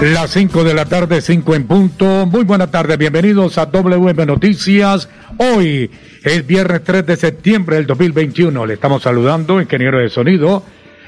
Las 0.00 0.32
5 0.32 0.62
de 0.62 0.74
la 0.74 0.84
tarde, 0.84 1.22
5 1.22 1.54
en 1.54 1.66
punto. 1.66 2.26
Muy 2.26 2.44
buena 2.44 2.70
tarde, 2.70 2.98
bienvenidos 2.98 3.56
a 3.56 3.64
WM 3.64 4.26
Noticias. 4.26 5.08
Hoy 5.38 5.90
es 6.22 6.46
viernes 6.46 6.84
3 6.84 7.06
de 7.06 7.16
septiembre 7.16 7.76
del 7.76 7.86
2021. 7.86 8.66
Le 8.66 8.74
estamos 8.74 9.02
saludando, 9.02 9.58
ingeniero 9.58 9.98
de 9.98 10.10
sonido, 10.10 10.62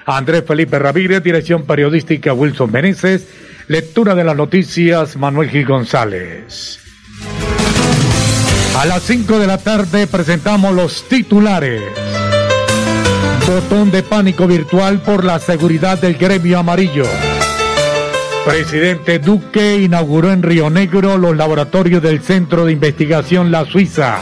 Andrés 0.07 0.43
Felipe 0.47 0.79
Ramírez, 0.79 1.23
dirección 1.23 1.67
periodística 1.67 2.33
Wilson 2.33 2.73
Meneses, 2.73 3.29
lectura 3.67 4.15
de 4.15 4.25
las 4.25 4.37
noticias 4.37 5.19
Manuel 5.19 5.51
Gil 5.51 5.67
González. 5.67 6.81
A 8.75 8.87
las 8.87 9.03
5 9.03 9.39
de 9.39 9.47
la 9.47 9.59
tarde 9.59 10.07
presentamos 10.07 10.75
los 10.75 11.07
titulares. 11.09 11.83
Botón 13.47 13.91
de 13.91 14.03
pánico 14.03 14.47
virtual 14.47 15.03
por 15.03 15.25
la 15.25 15.39
seguridad 15.41 15.98
del 16.01 16.15
gremio 16.15 16.59
amarillo. 16.59 17.05
Presidente 18.45 19.19
Duque 19.19 19.77
inauguró 19.77 20.33
en 20.33 20.42
Río 20.42 20.70
Negro 20.70 21.19
los 21.19 21.36
laboratorios 21.36 22.03
del 22.03 22.22
Centro 22.22 22.64
de 22.64 22.72
Investigación 22.72 23.50
La 23.50 23.64
Suiza. 23.64 24.19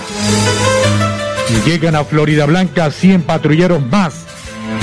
Llegan 1.64 1.94
a 1.94 2.04
Florida 2.04 2.46
Blanca 2.46 2.90
100 2.90 3.22
patrulleros 3.22 3.84
más 3.86 4.24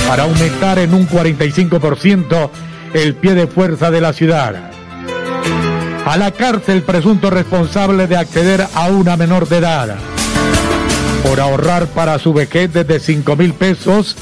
para 0.07 0.23
aumentar 0.23 0.79
en 0.79 0.93
un 0.93 1.07
45% 1.07 2.49
el 2.93 3.15
pie 3.15 3.33
de 3.35 3.47
fuerza 3.47 3.91
de 3.91 4.01
la 4.01 4.13
ciudad. 4.13 4.71
A 6.05 6.17
la 6.17 6.31
cárcel 6.31 6.83
presunto 6.83 7.29
responsable 7.29 8.07
de 8.07 8.17
acceder 8.17 8.65
a 8.73 8.87
una 8.87 9.17
menor 9.17 9.47
de 9.47 9.57
edad. 9.57 9.95
Por 11.23 11.39
ahorrar 11.39 11.87
para 11.87 12.19
su 12.19 12.33
vejez 12.33 12.73
desde 12.73 12.99
5 12.99 13.35
mil 13.35 13.53
pesos, 13.53 14.15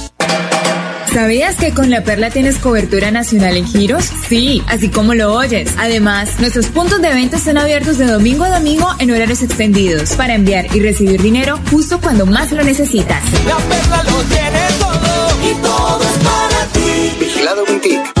¿Sabías 1.13 1.57
que 1.57 1.73
con 1.73 1.89
La 1.89 2.05
Perla 2.05 2.29
tienes 2.29 2.57
cobertura 2.57 3.11
nacional 3.11 3.57
en 3.57 3.67
giros? 3.67 4.05
Sí, 4.29 4.63
así 4.67 4.87
como 4.87 5.13
lo 5.13 5.33
oyes. 5.33 5.73
Además, 5.77 6.39
nuestros 6.39 6.67
puntos 6.67 7.01
de 7.01 7.09
venta 7.09 7.35
están 7.35 7.57
abiertos 7.57 7.97
de 7.97 8.05
domingo 8.05 8.45
a 8.45 8.49
domingo 8.49 8.87
en 8.97 9.11
horarios 9.11 9.41
extendidos 9.41 10.13
para 10.13 10.35
enviar 10.35 10.73
y 10.73 10.79
recibir 10.79 11.21
dinero 11.21 11.59
justo 11.69 11.99
cuando 11.99 12.25
más 12.25 12.53
lo 12.53 12.63
necesitas. 12.63 13.21
La 13.45 13.57
Perla 13.57 14.03
lo 14.03 14.21
tiene 14.23 14.59
todo 14.79 15.51
y 15.51 15.53
todo 15.61 16.01
es 16.01 16.23
para 16.23 16.65
ti. 16.67 17.15
Vigilado. 17.19 18.20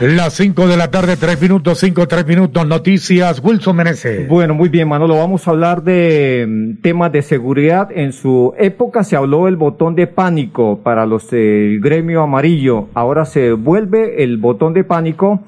Las 0.00 0.34
5 0.34 0.68
de 0.68 0.76
la 0.76 0.92
tarde, 0.92 1.16
3 1.16 1.40
minutos, 1.42 1.78
5, 1.78 2.06
3 2.06 2.26
minutos, 2.28 2.64
noticias. 2.64 3.40
Wilson 3.42 3.74
Menezes. 3.74 4.28
Bueno, 4.28 4.54
muy 4.54 4.68
bien, 4.68 4.86
Manolo. 4.86 5.16
Vamos 5.16 5.48
a 5.48 5.50
hablar 5.50 5.82
de 5.82 6.46
mm, 6.48 6.80
temas 6.80 7.10
de 7.10 7.22
seguridad. 7.22 7.88
En 7.92 8.12
su 8.12 8.54
época 8.56 9.02
se 9.02 9.16
habló 9.16 9.46
del 9.46 9.56
botón 9.56 9.96
de 9.96 10.06
pánico 10.06 10.78
para 10.80 11.06
los 11.06 11.28
del 11.30 11.80
gremio 11.80 12.22
amarillo. 12.22 12.86
Ahora 12.94 13.24
se 13.24 13.52
vuelve 13.52 14.22
el 14.22 14.38
botón 14.38 14.74
de 14.74 14.84
pánico. 14.84 15.42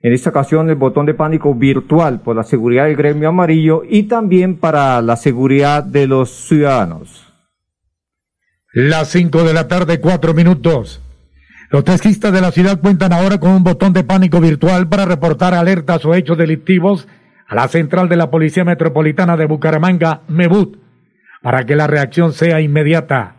En 0.00 0.12
esta 0.12 0.30
ocasión 0.30 0.70
el 0.70 0.76
botón 0.76 1.06
de 1.06 1.14
pánico 1.14 1.54
virtual 1.54 2.20
por 2.20 2.36
la 2.36 2.44
seguridad 2.44 2.84
del 2.84 2.96
gremio 2.96 3.30
amarillo 3.30 3.82
y 3.88 4.04
también 4.04 4.56
para 4.56 5.02
la 5.02 5.16
seguridad 5.16 5.82
de 5.82 6.06
los 6.06 6.30
ciudadanos. 6.30 7.32
Las 8.72 9.08
5 9.08 9.42
de 9.42 9.54
la 9.54 9.66
tarde, 9.66 9.98
4 10.00 10.34
minutos. 10.34 11.02
Los 11.70 11.84
taxistas 11.84 12.32
de 12.32 12.40
la 12.40 12.52
ciudad 12.52 12.80
cuentan 12.80 13.12
ahora 13.12 13.40
con 13.40 13.50
un 13.50 13.64
botón 13.64 13.92
de 13.92 14.04
pánico 14.04 14.40
virtual 14.40 14.88
para 14.88 15.04
reportar 15.04 15.52
alertas 15.52 16.04
o 16.04 16.14
hechos 16.14 16.38
delictivos 16.38 17.08
a 17.48 17.56
la 17.56 17.66
central 17.66 18.08
de 18.08 18.16
la 18.16 18.30
Policía 18.30 18.64
Metropolitana 18.64 19.36
de 19.36 19.46
Bucaramanga, 19.46 20.20
MEBUT, 20.28 20.78
para 21.42 21.66
que 21.66 21.74
la 21.74 21.88
reacción 21.88 22.32
sea 22.32 22.60
inmediata. 22.60 23.34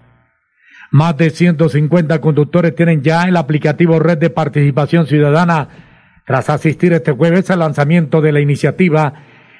Más 0.91 1.15
de 1.15 1.29
150 1.29 2.19
conductores 2.19 2.75
tienen 2.75 3.01
ya 3.01 3.23
el 3.23 3.37
aplicativo 3.37 3.99
Red 3.99 4.17
de 4.17 4.29
Participación 4.29 5.07
Ciudadana 5.07 5.88
tras 6.29 6.47
asistir 6.51 6.93
este 6.93 7.11
jueves 7.11 7.49
al 7.49 7.57
lanzamiento 7.57 8.21
de 8.21 8.31
la 8.31 8.39
iniciativa 8.39 9.13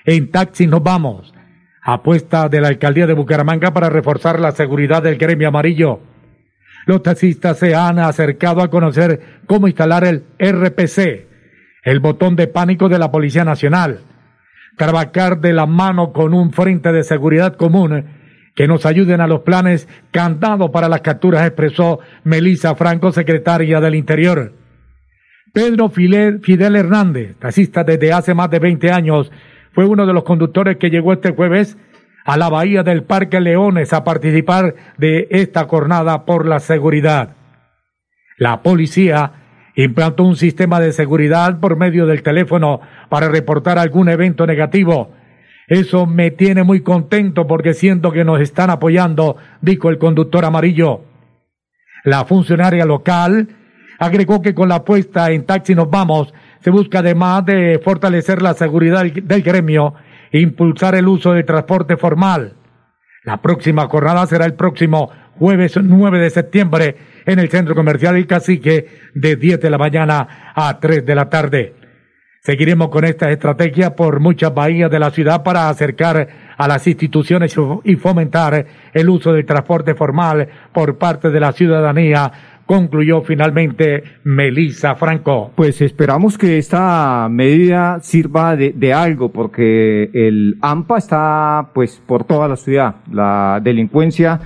En 0.06 0.30
Taxi 0.30 0.68
Nos 0.68 0.83
Vamos. 0.83 1.33
apuesta 1.81 2.48
de 2.48 2.62
la 2.62 2.68
alcaldía 2.68 3.07
de 3.07 3.16
Bucaramanga 3.16 3.74
para 3.74 3.89
reforzar 3.89 4.39
la 4.39 4.51
seguridad 4.51 5.01
del 5.01 5.18
gremio 5.18 5.48
amarillo. 5.48 6.01
Los 6.86 7.01
taxistas 7.01 7.57
se 7.57 7.74
han 7.74 7.98
acercado 7.98 8.62
a 8.62 8.69
conocer 8.69 9.39
cómo 9.48 9.68
instalar 9.68 10.04
el 10.04 10.25
RPC, 10.38 11.25
el 11.86 12.00
botón 12.01 12.36
de 12.36 12.45
pánico 12.45 12.88
de 12.88 13.00
la 13.00 13.10
Policía 13.10 13.44
Nacional. 13.44 14.01
Trabajar 14.77 15.39
de 15.39 15.54
la 15.54 15.66
mano 15.66 16.13
con 16.13 16.36
un 16.36 16.54
frente 16.54 16.92
de 16.92 17.04
seguridad 17.04 17.56
común 17.56 18.06
que 18.54 18.68
nos 18.68 18.86
ayuden 18.86 19.21
a 19.21 19.27
los 19.27 19.39
planes 19.39 19.88
cantados 20.12 20.69
para 20.69 20.88
las 20.88 21.01
capturas, 21.01 21.48
expresó 21.48 22.00
Melisa 22.24 22.75
Franco, 22.75 23.12
secretaria 23.12 23.81
del 23.81 23.95
Interior. 23.95 24.59
Pedro 25.54 25.90
Fidel 25.90 26.75
Hernández, 26.75 27.36
taxista 27.40 27.84
desde 27.84 28.13
hace 28.13 28.34
más 28.34 28.50
de 28.50 28.60
20 28.60 28.92
años, 28.92 29.31
fue 29.72 29.86
uno 29.86 30.06
de 30.06 30.13
los 30.13 30.24
conductores 30.24 30.78
que 30.78 30.90
llegó 30.90 31.13
este 31.13 31.31
jueves 31.31 31.78
a 32.25 32.38
la 32.38 32.50
bahía 32.50 32.84
del 32.84 33.04
Parque 33.04 33.40
Leones 33.40 33.94
a 33.94 34.04
participar 34.04 34.75
de 34.98 35.28
esta 35.31 35.66
jornada 35.66 36.25
por 36.25 36.46
la 36.46 36.60
seguridad. 36.60 37.36
La 38.38 38.62
policía 38.62 39.31
implantó 39.75 40.24
un 40.24 40.36
sistema 40.36 40.80
de 40.80 40.92
seguridad 40.92 41.60
por 41.60 41.78
medio 41.78 42.06
del 42.06 42.22
teléfono 42.22 42.81
para 43.10 43.30
reportar 43.30 43.80
algún 43.80 44.10
evento 44.10 44.45
negativo. 44.45 45.13
Eso 45.68 46.06
me 46.06 46.31
tiene 46.31 46.63
muy 46.63 46.81
contento 46.81 47.48
porque 47.48 47.74
siento 47.74 48.12
que 48.12 48.25
nos 48.25 48.42
están 48.42 48.69
apoyando, 48.69 49.38
dijo 49.62 49.90
el 49.90 49.98
conductor 49.98 50.45
amarillo. 50.45 51.02
La 52.04 52.25
funcionaria 52.25 52.86
local 52.86 53.48
agregó 54.00 54.42
que 54.42 54.56
con 54.56 54.69
la 54.69 54.75
apuesta 54.75 55.30
en 55.31 55.46
Taxi 55.46 55.75
Nos 55.75 55.90
Vamos 55.90 56.34
se 56.62 56.72
busca 56.72 57.00
además 57.00 57.46
de 57.46 57.80
fortalecer 57.84 58.42
la 58.42 58.54
seguridad 58.54 59.04
del 59.04 59.44
gremio 59.44 59.94
e 60.31 60.40
impulsar 60.40 60.96
el 60.96 61.07
uso 61.07 61.34
del 61.34 61.46
transporte 61.46 61.98
formal. 61.98 62.56
La 63.24 63.42
próxima 63.42 63.88
jornada 63.88 64.25
será 64.25 64.46
el 64.46 64.54
próximo 64.54 65.12
jueves 65.38 65.78
9 65.81 66.19
de 66.19 66.30
septiembre 66.30 66.96
en 67.25 67.40
el 67.40 67.50
Centro 67.50 67.75
Comercial 67.75 68.16
El 68.16 68.28
Cacique 68.28 68.88
de 69.13 69.36
10 69.36 69.60
de 69.60 69.69
la 69.69 69.78
mañana 69.78 70.54
a 70.56 70.80
3 70.80 71.06
de 71.06 71.16
la 71.16 71.30
tarde. 71.30 71.75
Seguiremos 72.42 72.90
con 72.90 73.04
esta 73.04 73.30
estrategia 73.30 73.95
por 73.95 74.22
muchas 74.22 74.54
bahías 74.54 74.90
de 74.90 75.00
la 75.00 75.12
ciudad 75.12 75.44
para 75.44 75.68
acercar 75.68 76.28
a 76.57 76.68
las 76.69 76.88
instituciones 76.88 77.54
y 77.84 77.95
fomentar 77.95 78.66
el 78.94 79.10
uso 79.10 79.34
del 79.34 79.45
transporte 79.45 79.94
formal 79.94 80.48
por 80.72 80.98
parte 80.98 81.30
de 81.30 81.40
la 81.40 81.52
ciudadanía 81.52 82.31
concluyó 82.69 83.24
finalmente 83.24 84.04
Melisa 84.24 84.94
Franco. 84.94 85.51
Pues 85.56 85.81
esperamos 85.81 86.38
que 86.38 86.60
esta 86.60 87.27
medida 87.27 88.00
sirva 88.04 88.56
de, 88.56 88.94
algo, 88.94 89.31
porque 89.31 90.12
el 90.13 90.56
AMPA 90.62 91.00
está 91.00 91.71
pues 91.74 92.00
por 92.06 92.25
toda 92.25 92.48
la 92.48 92.56
ciudad. 92.57 92.98
La 93.12 93.60
delincuencia 93.63 94.39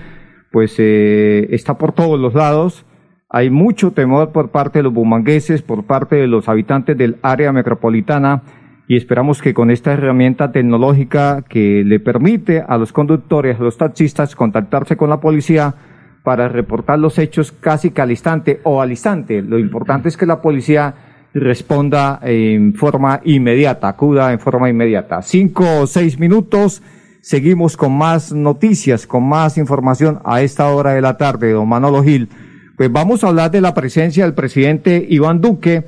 pues 0.54 0.74
eh, 0.78 1.50
está 1.50 1.78
por 1.78 1.92
todos 1.92 2.18
los 2.18 2.34
lados. 2.34 2.86
Hay 3.30 3.50
mucho 3.50 3.92
temor 3.92 4.32
por 4.32 4.52
parte 4.52 4.80
de 4.80 4.84
los 4.84 4.94
bumangueses, 4.94 5.62
por 5.62 5.84
parte 5.84 6.16
de 6.16 6.28
los 6.28 6.48
habitantes 6.48 6.98
del 6.98 7.18
área 7.24 7.52
metropolitana 7.52 8.44
y 8.88 8.96
esperamos 8.96 9.42
que 9.42 9.54
con 9.54 9.70
esta 9.70 9.92
herramienta 9.92 10.54
tecnológica 10.54 11.42
que 11.42 11.84
le 11.86 12.00
permite 12.00 12.64
a 12.66 12.78
los 12.78 12.94
conductores, 12.94 13.60
a 13.60 13.64
los 13.64 13.78
taxistas 13.78 14.34
contactarse 14.38 14.96
con 14.96 15.10
la 15.10 15.20
policía, 15.20 15.76
para 16.24 16.48
reportar 16.48 17.00
los 17.00 17.20
hechos 17.20 17.52
casi 17.52 17.92
que 17.92 18.02
al 18.02 18.12
instante 18.12 18.62
o 18.64 18.82
al 18.82 18.92
instante. 18.92 19.42
Lo 19.42 19.60
importante 19.60 20.08
es 20.08 20.18
que 20.18 20.26
la 20.26 20.42
policía 20.42 20.96
responda 21.34 22.20
en 22.24 22.74
forma 22.76 23.20
inmediata, 23.24 23.90
acuda 23.90 24.32
en 24.32 24.40
forma 24.40 24.70
inmediata. 24.70 25.22
Cinco 25.22 25.66
o 25.82 25.88
seis 25.88 26.20
minutos, 26.20 26.82
seguimos 27.22 27.76
con 27.76 27.98
más 27.98 28.32
noticias, 28.32 29.06
con 29.06 29.28
más 29.28 29.58
información 29.58 30.20
a 30.24 30.42
esta 30.42 30.68
hora 30.70 30.92
de 30.92 31.02
la 31.02 31.18
tarde, 31.18 31.52
don 31.52 31.68
Manolo 31.68 32.04
Gil. 32.04 32.30
Pues 32.78 32.92
vamos 32.92 33.24
a 33.24 33.28
hablar 33.28 33.52
de 33.52 33.62
la 33.62 33.74
presencia 33.74 34.24
del 34.24 34.34
presidente 34.34 35.06
Iván 35.10 35.42
Duque 35.42 35.84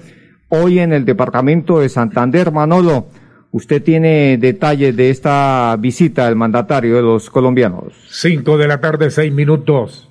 hoy 0.50 0.80
en 0.80 0.94
el 0.94 1.06
departamento 1.06 1.80
de 1.80 1.90
Santander. 1.90 2.52
Manolo, 2.52 3.08
usted 3.52 3.82
tiene 3.82 4.38
detalles 4.38 4.96
de 4.96 5.10
esta 5.10 5.76
visita 5.80 6.26
del 6.26 6.36
mandatario 6.36 6.96
de 6.96 7.02
los 7.02 7.30
colombianos. 7.30 7.94
Cinco 8.10 8.58
de 8.58 8.68
la 8.68 8.82
tarde, 8.82 9.10
seis 9.12 9.32
minutos. 9.32 10.10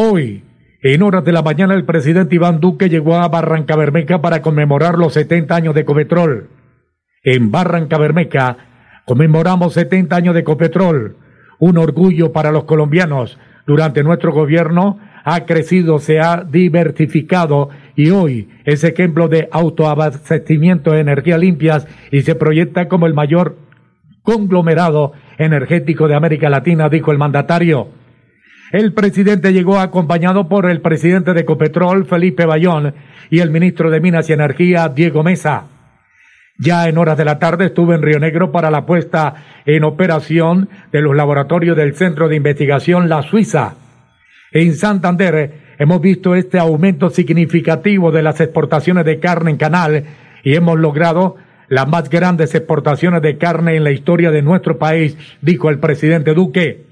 Hoy, 0.00 0.44
en 0.80 1.02
horas 1.02 1.24
de 1.24 1.32
la 1.32 1.42
mañana, 1.42 1.74
el 1.74 1.84
presidente 1.84 2.36
Iván 2.36 2.60
Duque 2.60 2.88
llegó 2.88 3.16
a 3.16 3.26
Barranca 3.26 3.74
Bermeja 3.74 4.20
para 4.20 4.42
conmemorar 4.42 4.96
los 4.96 5.14
70 5.14 5.56
años 5.56 5.74
de 5.74 5.84
Copetrol. 5.84 6.50
En 7.24 7.50
Barranca 7.50 7.98
Bermeja 7.98 8.58
conmemoramos 9.06 9.72
70 9.72 10.14
años 10.14 10.36
de 10.36 10.44
Copetrol, 10.44 11.16
un 11.58 11.78
orgullo 11.78 12.30
para 12.30 12.52
los 12.52 12.62
colombianos. 12.62 13.40
Durante 13.66 14.04
nuestro 14.04 14.32
gobierno 14.32 15.00
ha 15.24 15.46
crecido, 15.46 15.98
se 15.98 16.20
ha 16.20 16.44
diversificado 16.44 17.70
y 17.96 18.10
hoy 18.10 18.50
es 18.66 18.84
ejemplo 18.84 19.26
de 19.26 19.48
autoabastecimiento 19.50 20.92
de 20.92 21.00
energías 21.00 21.40
limpias 21.40 21.88
y 22.12 22.22
se 22.22 22.36
proyecta 22.36 22.86
como 22.86 23.08
el 23.08 23.14
mayor 23.14 23.56
conglomerado 24.22 25.14
energético 25.38 26.06
de 26.06 26.14
América 26.14 26.48
Latina, 26.50 26.88
dijo 26.88 27.10
el 27.10 27.18
mandatario. 27.18 27.98
El 28.70 28.92
presidente 28.92 29.52
llegó 29.52 29.78
acompañado 29.78 30.48
por 30.48 30.70
el 30.70 30.82
presidente 30.82 31.32
de 31.32 31.46
Copetrol, 31.46 32.04
Felipe 32.04 32.44
Bayón, 32.44 32.94
y 33.30 33.40
el 33.40 33.50
ministro 33.50 33.90
de 33.90 34.00
Minas 34.00 34.28
y 34.28 34.34
Energía, 34.34 34.88
Diego 34.88 35.22
Mesa. 35.22 35.64
Ya 36.58 36.88
en 36.88 36.98
horas 36.98 37.16
de 37.16 37.24
la 37.24 37.38
tarde 37.38 37.66
estuve 37.66 37.94
en 37.94 38.02
Río 38.02 38.18
Negro 38.18 38.52
para 38.52 38.70
la 38.70 38.84
puesta 38.84 39.34
en 39.64 39.84
operación 39.84 40.68
de 40.92 41.00
los 41.00 41.16
laboratorios 41.16 41.76
del 41.76 41.94
Centro 41.94 42.28
de 42.28 42.36
Investigación 42.36 43.08
La 43.08 43.22
Suiza. 43.22 43.76
En 44.52 44.74
Santander 44.74 45.52
hemos 45.78 46.00
visto 46.00 46.34
este 46.34 46.58
aumento 46.58 47.10
significativo 47.10 48.10
de 48.10 48.22
las 48.22 48.40
exportaciones 48.40 49.04
de 49.04 49.20
carne 49.20 49.52
en 49.52 49.56
canal 49.56 50.04
y 50.42 50.56
hemos 50.56 50.78
logrado 50.78 51.36
las 51.68 51.86
más 51.88 52.10
grandes 52.10 52.54
exportaciones 52.54 53.22
de 53.22 53.38
carne 53.38 53.76
en 53.76 53.84
la 53.84 53.92
historia 53.92 54.30
de 54.30 54.42
nuestro 54.42 54.78
país, 54.78 55.16
dijo 55.40 55.70
el 55.70 55.78
presidente 55.78 56.34
Duque. 56.34 56.87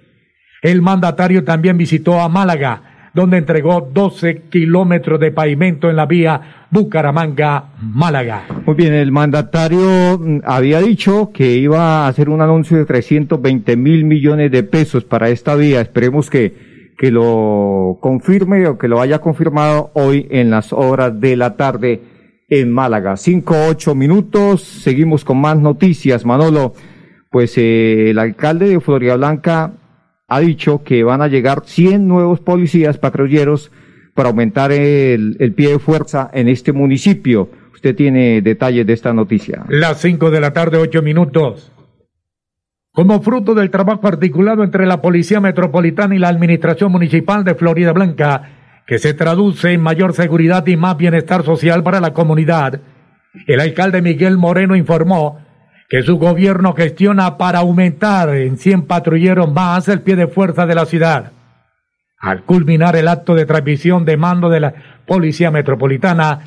El 0.62 0.82
mandatario 0.82 1.44
también 1.44 1.76
visitó 1.76 2.20
a 2.20 2.29
Málaga, 2.29 3.11
donde 3.12 3.38
entregó 3.38 3.88
12 3.93 4.43
kilómetros 4.50 5.20
de 5.20 5.31
pavimento 5.31 5.88
en 5.88 5.97
la 5.97 6.06
vía 6.06 6.67
Bucaramanga-Málaga. 6.70 8.44
Muy 8.67 8.75
bien, 8.75 8.93
el 8.93 9.12
mandatario 9.12 10.19
mm, 10.19 10.41
había 10.44 10.81
dicho 10.81 11.31
que 11.32 11.56
iba 11.56 12.05
a 12.05 12.08
hacer 12.08 12.29
un 12.29 12.43
anuncio 12.43 12.76
de 12.76 12.85
320 12.85 13.76
mil 13.76 14.05
millones 14.05 14.50
de 14.50 14.62
pesos 14.62 15.05
para 15.05 15.29
esta 15.29 15.55
vía. 15.55 15.81
Esperemos 15.81 16.29
que, 16.29 16.92
que 16.99 17.11
lo 17.11 17.99
confirme 18.00 18.66
o 18.66 18.78
que 18.78 18.88
lo 18.88 19.00
haya 19.00 19.21
confirmado 19.21 19.90
hoy 19.95 20.26
en 20.30 20.50
las 20.50 20.73
horas 20.73 21.19
de 21.21 21.37
la 21.37 21.57
tarde 21.57 22.02
en 22.49 22.73
Málaga. 22.73 23.16
Cinco, 23.16 23.54
ocho 23.69 23.95
minutos. 23.95 24.62
Seguimos 24.62 25.25
con 25.25 25.40
más 25.40 25.59
noticias, 25.59 26.25
Manolo. 26.25 26.75
Pues 27.30 27.57
eh, 27.59 28.11
el 28.11 28.19
alcalde 28.19 28.69
de 28.69 28.80
Florida 28.80 29.16
Blanca 29.16 29.73
ha 30.28 30.40
dicho 30.40 30.83
que 30.83 31.04
van 31.04 31.23
a 31.23 31.28
llegar 31.28 31.62
100 31.64 32.06
nuevos 32.06 32.40
policías 32.40 32.99
patrulleros 32.99 33.71
para 34.14 34.30
aumentar 34.30 34.73
el, 34.73 35.37
pie 35.54 35.71
de 35.71 35.78
fuerza 35.78 36.30
en 36.33 36.49
este 36.49 36.73
municipio. 36.73 37.50
Usted 37.75 37.95
tiene 37.95 38.40
detalles 38.42 38.87
de 38.87 38.92
esta 38.92 39.12
noticia. 39.12 39.64
Las 39.68 40.00
5 40.00 40.30
de 40.30 40.40
la 40.40 40.52
tarde, 40.52 40.78
8 40.78 41.02
minutos. 41.02 41.71
Como 42.92 43.21
fruto 43.21 43.54
del 43.54 43.71
trabajo 43.71 44.09
articulado 44.09 44.64
entre 44.64 44.87
la 44.87 45.02
Policía 45.02 45.38
Metropolitana 45.38 46.16
y 46.16 46.18
la 46.18 46.28
Administración 46.28 46.90
Municipal 46.90 47.45
de 47.45 47.54
Florida 47.54 47.92
Blanca, 47.92 48.83
que 48.87 48.99
se 48.99 49.12
traduce 49.12 49.73
en 49.73 49.83
mayor 49.83 50.14
seguridad 50.14 50.66
y 50.66 50.76
más 50.76 50.97
bienestar 50.97 51.45
social 51.45 51.83
para 51.83 52.00
la 52.00 52.14
comunidad, 52.14 52.80
el 53.47 53.61
alcalde 53.61 54.00
Miguel 54.00 54.38
Moreno 54.38 54.75
informó 54.75 55.46
que 55.88 56.02
su 56.02 56.19
gobierno 56.19 56.75
gestiona 56.75 57.37
para 57.37 57.61
aumentar 57.61 58.31
en 58.31 58.59
100 58.59 58.87
patrulleros 58.87 59.52
más 59.52 59.88
el 59.88 60.02
pie 60.02 60.16
de 60.16 60.26
fuerza 60.26 60.66
de 60.66 60.75
la 60.75 60.87
ciudad. 60.87 61.33
Al 62.19 62.43
culminar 62.43 62.97
el 62.97 63.09
acto 63.09 63.35
de 63.35 63.47
transmisión 63.47 64.05
de 64.05 64.16
mando 64.16 64.49
de 64.49 64.61
la 64.61 64.75
Policía 65.07 65.50
Metropolitana, 65.50 66.40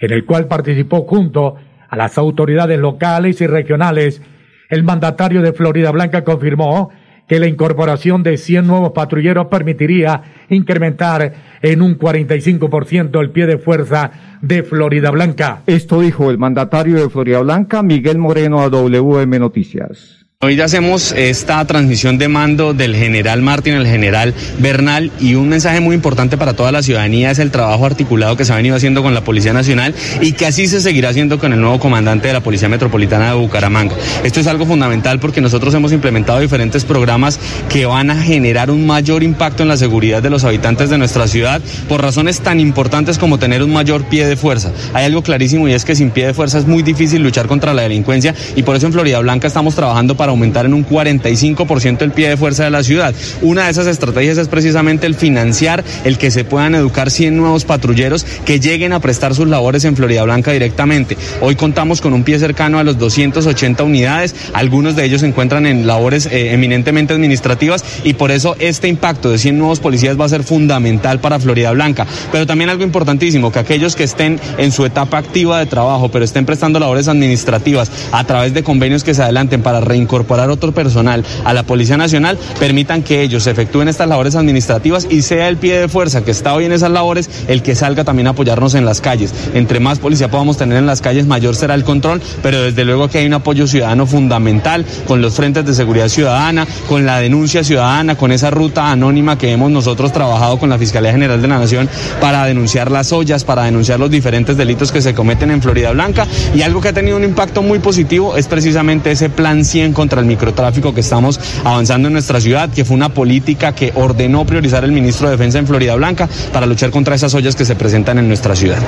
en 0.00 0.12
el 0.12 0.24
cual 0.24 0.46
participó 0.46 1.02
junto 1.02 1.56
a 1.88 1.96
las 1.96 2.18
autoridades 2.18 2.78
locales 2.78 3.40
y 3.40 3.46
regionales, 3.46 4.22
el 4.70 4.84
mandatario 4.84 5.42
de 5.42 5.52
Florida 5.52 5.90
Blanca 5.90 6.24
confirmó 6.24 6.90
que 7.26 7.40
la 7.40 7.46
incorporación 7.46 8.22
de 8.22 8.36
100 8.36 8.66
nuevos 8.66 8.92
patrulleros 8.92 9.46
permitiría 9.46 10.22
incrementar 10.50 11.32
en 11.64 11.80
un 11.80 11.98
45% 11.98 13.20
el 13.20 13.30
pie 13.30 13.46
de 13.46 13.56
fuerza 13.56 14.10
de 14.42 14.62
Florida 14.62 15.10
Blanca. 15.10 15.62
Esto 15.66 16.00
dijo 16.00 16.30
el 16.30 16.36
mandatario 16.36 16.96
de 16.96 17.08
Florida 17.08 17.40
Blanca, 17.40 17.82
Miguel 17.82 18.18
Moreno, 18.18 18.60
a 18.60 18.68
WM 18.68 19.38
Noticias. 19.38 20.23
Hoy 20.44 20.56
ya 20.56 20.66
hacemos 20.66 21.12
esta 21.12 21.64
transmisión 21.64 22.18
de 22.18 22.28
mando 22.28 22.74
del 22.74 22.94
general 22.94 23.40
Martín, 23.40 23.72
el 23.72 23.86
general 23.86 24.34
Bernal, 24.58 25.10
y 25.18 25.36
un 25.36 25.48
mensaje 25.48 25.80
muy 25.80 25.94
importante 25.94 26.36
para 26.36 26.52
toda 26.52 26.70
la 26.70 26.82
ciudadanía 26.82 27.30
es 27.30 27.38
el 27.38 27.50
trabajo 27.50 27.86
articulado 27.86 28.36
que 28.36 28.44
se 28.44 28.52
ha 28.52 28.56
venido 28.56 28.76
haciendo 28.76 29.02
con 29.02 29.14
la 29.14 29.24
Policía 29.24 29.54
Nacional 29.54 29.94
y 30.20 30.32
que 30.32 30.44
así 30.44 30.66
se 30.66 30.82
seguirá 30.82 31.08
haciendo 31.08 31.38
con 31.38 31.54
el 31.54 31.62
nuevo 31.62 31.78
comandante 31.78 32.26
de 32.26 32.34
la 32.34 32.42
Policía 32.42 32.68
Metropolitana 32.68 33.30
de 33.30 33.36
Bucaramanga. 33.36 33.96
Esto 34.22 34.40
es 34.40 34.46
algo 34.46 34.66
fundamental 34.66 35.18
porque 35.18 35.40
nosotros 35.40 35.72
hemos 35.72 35.92
implementado 35.92 36.40
diferentes 36.40 36.84
programas 36.84 37.40
que 37.70 37.86
van 37.86 38.10
a 38.10 38.22
generar 38.22 38.70
un 38.70 38.86
mayor 38.86 39.22
impacto 39.22 39.62
en 39.62 39.70
la 39.70 39.78
seguridad 39.78 40.22
de 40.22 40.28
los 40.28 40.44
habitantes 40.44 40.90
de 40.90 40.98
nuestra 40.98 41.26
ciudad 41.26 41.62
por 41.88 42.02
razones 42.02 42.40
tan 42.40 42.60
importantes 42.60 43.16
como 43.16 43.38
tener 43.38 43.62
un 43.62 43.72
mayor 43.72 44.04
pie 44.10 44.26
de 44.26 44.36
fuerza. 44.36 44.72
Hay 44.92 45.06
algo 45.06 45.22
clarísimo 45.22 45.68
y 45.68 45.72
es 45.72 45.86
que 45.86 45.96
sin 45.96 46.10
pie 46.10 46.26
de 46.26 46.34
fuerza 46.34 46.58
es 46.58 46.66
muy 46.66 46.82
difícil 46.82 47.22
luchar 47.22 47.46
contra 47.46 47.72
la 47.72 47.80
delincuencia 47.80 48.34
y 48.54 48.62
por 48.62 48.76
eso 48.76 48.84
en 48.84 48.92
Florida 48.92 49.20
Blanca 49.20 49.46
estamos 49.46 49.74
trabajando 49.74 50.14
para 50.18 50.33
aumentar 50.34 50.66
en 50.66 50.74
un 50.74 50.86
45% 50.86 52.02
el 52.02 52.12
pie 52.12 52.28
de 52.28 52.36
fuerza 52.36 52.64
de 52.64 52.70
la 52.70 52.82
ciudad. 52.82 53.14
Una 53.42 53.64
de 53.64 53.70
esas 53.70 53.86
estrategias 53.86 54.38
es 54.38 54.48
precisamente 54.48 55.06
el 55.06 55.14
financiar, 55.14 55.84
el 56.04 56.18
que 56.18 56.30
se 56.30 56.44
puedan 56.44 56.74
educar 56.74 57.10
100 57.10 57.36
nuevos 57.36 57.64
patrulleros 57.64 58.24
que 58.44 58.60
lleguen 58.60 58.92
a 58.92 59.00
prestar 59.00 59.34
sus 59.34 59.48
labores 59.48 59.84
en 59.84 59.96
Florida 59.96 60.22
Blanca 60.24 60.52
directamente. 60.52 61.16
Hoy 61.40 61.56
contamos 61.56 62.00
con 62.00 62.12
un 62.12 62.24
pie 62.24 62.38
cercano 62.38 62.78
a 62.78 62.84
los 62.84 62.98
280 62.98 63.82
unidades, 63.84 64.34
algunos 64.52 64.96
de 64.96 65.04
ellos 65.04 65.20
se 65.20 65.26
encuentran 65.26 65.66
en 65.66 65.86
labores 65.86 66.26
eh, 66.26 66.52
eminentemente 66.52 67.14
administrativas 67.14 67.84
y 68.02 68.14
por 68.14 68.30
eso 68.30 68.56
este 68.58 68.88
impacto 68.88 69.30
de 69.30 69.38
100 69.38 69.58
nuevos 69.58 69.80
policías 69.80 70.18
va 70.20 70.24
a 70.24 70.28
ser 70.28 70.42
fundamental 70.42 71.20
para 71.20 71.38
Florida 71.38 71.72
Blanca. 71.72 72.06
Pero 72.32 72.46
también 72.46 72.70
algo 72.70 72.84
importantísimo, 72.84 73.52
que 73.52 73.58
aquellos 73.58 73.96
que 73.96 74.04
estén 74.04 74.40
en 74.58 74.72
su 74.72 74.84
etapa 74.84 75.18
activa 75.18 75.58
de 75.58 75.66
trabajo, 75.66 76.10
pero 76.10 76.24
estén 76.24 76.46
prestando 76.46 76.78
labores 76.78 77.08
administrativas 77.08 77.90
a 78.12 78.24
través 78.24 78.54
de 78.54 78.62
convenios 78.62 79.04
que 79.04 79.14
se 79.14 79.22
adelanten 79.22 79.62
para 79.62 79.80
reincorporar 79.80 80.23
otro 80.50 80.72
personal 80.72 81.24
a 81.44 81.52
la 81.54 81.62
Policía 81.62 81.96
Nacional, 81.96 82.38
permitan 82.58 83.02
que 83.02 83.22
ellos 83.22 83.46
efectúen 83.46 83.88
estas 83.88 84.08
labores 84.08 84.34
administrativas 84.34 85.06
y 85.08 85.22
sea 85.22 85.48
el 85.48 85.56
pie 85.56 85.78
de 85.78 85.88
fuerza 85.88 86.24
que 86.24 86.30
está 86.30 86.54
hoy 86.54 86.64
en 86.64 86.72
esas 86.72 86.90
labores 86.90 87.30
el 87.48 87.62
que 87.62 87.74
salga 87.74 88.04
también 88.04 88.26
a 88.26 88.30
apoyarnos 88.30 88.74
en 88.74 88.84
las 88.84 89.00
calles. 89.00 89.32
Entre 89.54 89.80
más 89.80 89.98
policía 89.98 90.30
podamos 90.30 90.56
tener 90.56 90.78
en 90.78 90.86
las 90.86 91.00
calles, 91.00 91.26
mayor 91.26 91.56
será 91.56 91.74
el 91.74 91.84
control, 91.84 92.20
pero 92.42 92.62
desde 92.62 92.84
luego 92.84 93.08
que 93.08 93.18
hay 93.18 93.26
un 93.26 93.34
apoyo 93.34 93.66
ciudadano 93.66 94.06
fundamental 94.06 94.84
con 95.06 95.20
los 95.22 95.34
frentes 95.34 95.64
de 95.64 95.74
seguridad 95.74 96.08
ciudadana, 96.08 96.66
con 96.88 97.06
la 97.06 97.20
denuncia 97.20 97.64
ciudadana, 97.64 98.16
con 98.16 98.32
esa 98.32 98.50
ruta 98.50 98.90
anónima 98.90 99.38
que 99.38 99.52
hemos 99.52 99.70
nosotros 99.70 100.12
trabajado 100.12 100.58
con 100.58 100.70
la 100.70 100.78
Fiscalía 100.78 101.12
General 101.12 101.40
de 101.40 101.48
la 101.48 101.58
Nación 101.58 101.88
para 102.20 102.44
denunciar 102.46 102.90
las 102.90 103.12
ollas, 103.12 103.44
para 103.44 103.64
denunciar 103.64 104.00
los 104.00 104.10
diferentes 104.10 104.56
delitos 104.56 104.92
que 104.92 105.00
se 105.00 105.14
cometen 105.14 105.50
en 105.50 105.62
Florida 105.62 105.92
Blanca 105.92 106.26
y 106.54 106.62
algo 106.62 106.80
que 106.80 106.88
ha 106.88 106.92
tenido 106.92 107.16
un 107.16 107.24
impacto 107.24 107.62
muy 107.62 107.78
positivo 107.78 108.36
es 108.36 108.48
precisamente 108.48 109.10
ese 109.10 109.30
plan 109.30 109.64
100 109.64 109.92
contra 110.04 110.20
el 110.20 110.26
micro 110.26 110.52
tráfico 110.52 110.92
que 110.92 111.00
estamos 111.00 111.40
avanzando 111.64 112.08
en 112.08 112.12
nuestra 112.12 112.38
ciudad, 112.38 112.68
que 112.68 112.84
fue 112.84 112.94
una 112.94 113.14
política 113.14 113.74
que 113.74 113.90
ordenó 113.94 114.44
priorizar 114.44 114.84
el 114.84 114.92
ministro 114.92 115.28
de 115.28 115.36
Defensa 115.36 115.58
en 115.58 115.66
Florida 115.66 115.94
Blanca 115.94 116.28
para 116.52 116.66
luchar 116.66 116.90
contra 116.90 117.14
esas 117.14 117.32
ollas 117.32 117.56
que 117.56 117.64
se 117.64 117.74
presentan 117.74 118.18
en 118.18 118.28
nuestra 118.28 118.54
ciudad. 118.54 118.82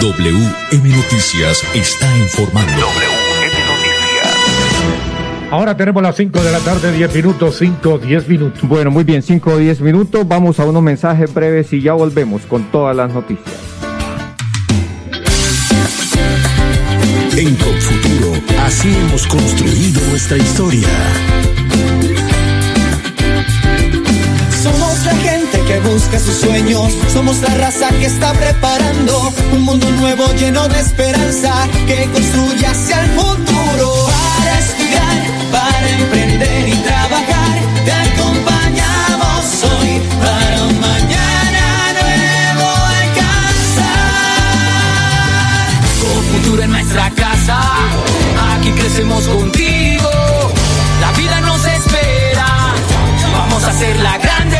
WM 0.00 0.96
Noticias 0.96 1.62
está 1.74 2.16
informando. 2.16 2.72
WM 2.72 3.66
Noticias. 3.68 5.50
Ahora 5.50 5.76
tenemos 5.76 6.02
las 6.02 6.16
5 6.16 6.42
de 6.42 6.50
la 6.50 6.60
tarde, 6.60 6.90
10 6.90 7.14
minutos, 7.16 7.56
5, 7.58 7.98
10 7.98 8.28
minutos. 8.28 8.62
Bueno, 8.62 8.90
muy 8.90 9.04
bien, 9.04 9.22
5 9.22 9.50
o 9.50 9.58
10 9.58 9.82
minutos. 9.82 10.26
Vamos 10.26 10.58
a 10.58 10.64
unos 10.64 10.82
mensajes 10.82 11.34
breves 11.34 11.70
y 11.74 11.82
ya 11.82 11.92
volvemos 11.92 12.46
con 12.46 12.64
todas 12.72 12.96
las 12.96 13.12
noticias. 13.12 13.46
En 17.36 17.56
así 18.64 18.88
hemos 18.88 19.26
construido 19.26 20.00
nuestra 20.10 20.36
historia. 20.36 20.88
Somos 24.62 25.04
la 25.04 25.14
gente 25.16 25.60
que 25.66 25.80
busca 25.80 26.18
sus 26.18 26.34
sueños, 26.34 26.92
somos 27.12 27.40
la 27.40 27.54
raza 27.54 27.88
que 27.90 28.06
está 28.06 28.32
preparando 28.32 29.32
un 29.52 29.62
mundo 29.62 29.90
nuevo 29.92 30.26
lleno 30.34 30.68
de 30.68 30.80
esperanza 30.80 31.52
que 31.86 32.08
construye 32.12 32.66
hacia 32.66 33.00
el 33.04 33.10
futuro. 33.10 34.06
Para 34.06 34.58
estudiar, 34.58 35.22
para 35.50 35.90
emprender 35.98 36.68
y 36.68 36.74
trabajar, 36.82 37.58
te 37.84 37.92
acompañamos 37.92 39.64
hoy 39.64 40.02
para 40.20 40.62
un 40.64 40.80
mañana 40.80 41.92
nuevo 42.00 42.68
alcanzar. 43.00 43.90
Con 46.02 46.22
futuro 46.24 46.62
en 46.62 46.70
nuestra 46.70 47.10
casa, 47.10 47.58
aquí 48.70 48.80
crecemos 48.80 49.26
contigo. 49.26 50.10
La 51.00 51.12
vida 51.12 51.40
nos 51.40 51.64
espera, 51.64 52.74
vamos 53.32 53.64
a 53.64 53.70
hacerla 53.70 54.18
grande. 54.18 54.58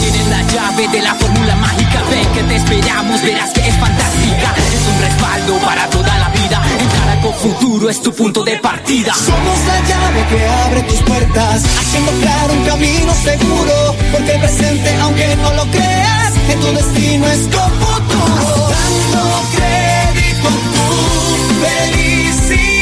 Tienes 0.00 0.26
la 0.28 0.42
llave 0.42 0.88
de 0.88 1.02
la 1.02 1.14
fórmula 1.14 1.56
mágica, 1.56 2.02
ven 2.10 2.26
que 2.34 2.42
te 2.42 2.56
esperamos, 2.56 3.22
verás 3.22 3.50
que 3.52 3.68
es 3.68 3.76
fantástica. 3.76 4.54
Es 4.74 4.88
un 4.88 5.00
respaldo 5.00 5.58
para 5.64 5.86
toda 5.90 6.18
la 6.18 6.28
vida. 6.30 6.62
Encara 6.80 7.20
con 7.20 7.34
futuro 7.34 7.90
es 7.90 8.02
tu 8.02 8.12
punto 8.12 8.42
de 8.44 8.58
partida. 8.58 9.14
Somos 9.14 9.58
la 9.66 9.80
llave 9.88 10.26
que 10.28 10.48
abre 10.48 10.82
tus 10.82 11.00
puertas, 11.02 11.62
haciendo 11.80 12.12
claro 12.20 12.52
un 12.54 12.64
camino 12.64 13.14
seguro. 13.14 13.96
Porque 14.12 14.32
el 14.32 14.40
presente, 14.40 14.94
aunque 15.00 15.36
no 15.36 15.52
lo 15.54 15.64
creas, 15.70 16.32
en 16.48 16.60
tu 16.60 16.72
destino 16.72 17.26
es 17.28 17.42
con 17.54 17.70
futuro. 17.80 18.68
Dando 18.68 19.42
crédito 19.54 20.48
a 20.48 20.50
tu 20.74 21.64
felicidad. 21.64 22.81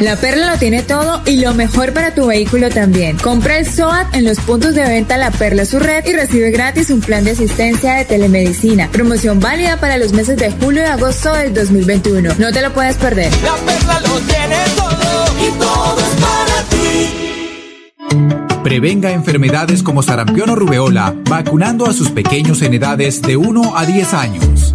La 0.00 0.16
Perla 0.16 0.50
lo 0.50 0.58
tiene 0.58 0.82
todo 0.82 1.22
y 1.24 1.36
lo 1.36 1.54
mejor 1.54 1.92
para 1.92 2.14
tu 2.14 2.26
vehículo 2.26 2.68
también. 2.68 3.16
Compra 3.16 3.58
el 3.58 3.66
SOAT 3.66 4.14
en 4.14 4.24
los 4.24 4.40
puntos 4.40 4.74
de 4.74 4.82
venta 4.82 5.16
La 5.16 5.30
Perla 5.30 5.64
su 5.64 5.78
red 5.78 6.04
y 6.04 6.12
recibe 6.12 6.50
gratis 6.50 6.90
un 6.90 7.00
plan 7.00 7.22
de 7.24 7.30
asistencia 7.30 7.94
de 7.94 8.04
telemedicina. 8.04 8.90
Promoción 8.90 9.38
válida 9.38 9.78
para 9.78 9.96
los 9.96 10.12
meses 10.12 10.36
de 10.36 10.50
julio 10.50 10.82
y 10.82 10.86
agosto 10.86 11.32
del 11.32 11.54
2021. 11.54 12.34
No 12.38 12.52
te 12.52 12.60
lo 12.60 12.72
puedes 12.72 12.96
perder. 12.96 13.32
La 13.44 13.54
Perla 13.64 14.00
lo 14.00 14.18
tiene 14.20 14.56
todo 14.76 15.24
y 15.38 15.50
todo 15.58 15.98
es 15.98 16.16
para 16.20 16.62
ti. 16.70 17.24
Prevenga 18.64 19.12
enfermedades 19.12 19.82
como 19.82 20.02
sarampión 20.02 20.50
o 20.50 20.56
rubeola 20.56 21.14
vacunando 21.28 21.86
a 21.86 21.92
sus 21.92 22.10
pequeños 22.10 22.62
en 22.62 22.74
edades 22.74 23.22
de 23.22 23.36
1 23.36 23.76
a 23.76 23.86
10 23.86 24.14
años. 24.14 24.74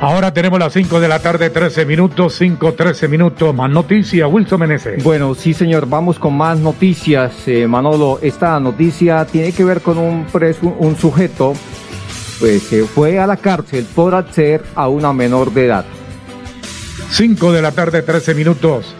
Ahora 0.00 0.32
tenemos 0.32 0.60
las 0.60 0.72
5 0.74 1.00
de 1.00 1.08
la 1.08 1.18
tarde, 1.18 1.50
13 1.50 1.84
minutos, 1.84 2.36
5, 2.36 2.74
13 2.74 3.08
minutos. 3.08 3.52
Más 3.52 3.68
noticias, 3.68 4.28
Wilson 4.30 4.60
Meneses. 4.60 5.02
Bueno, 5.02 5.34
sí, 5.34 5.52
señor, 5.52 5.88
vamos 5.88 6.20
con 6.20 6.36
más 6.36 6.56
noticias. 6.56 7.32
Eh, 7.48 7.66
Manolo, 7.66 8.20
esta 8.22 8.60
noticia 8.60 9.24
tiene 9.24 9.50
que 9.50 9.64
ver 9.64 9.80
con 9.80 9.98
un, 9.98 10.24
preso, 10.26 10.68
un 10.78 10.96
sujeto 10.96 11.52
pues, 12.38 12.62
que 12.68 12.84
fue 12.84 13.18
a 13.18 13.26
la 13.26 13.38
cárcel 13.38 13.88
por 13.92 14.14
acceder 14.14 14.62
a 14.76 14.88
una 14.88 15.12
menor 15.12 15.52
de 15.52 15.66
edad. 15.66 15.84
5 17.10 17.50
de 17.52 17.62
la 17.62 17.72
tarde, 17.72 18.02
13 18.02 18.34
minutos. 18.36 18.94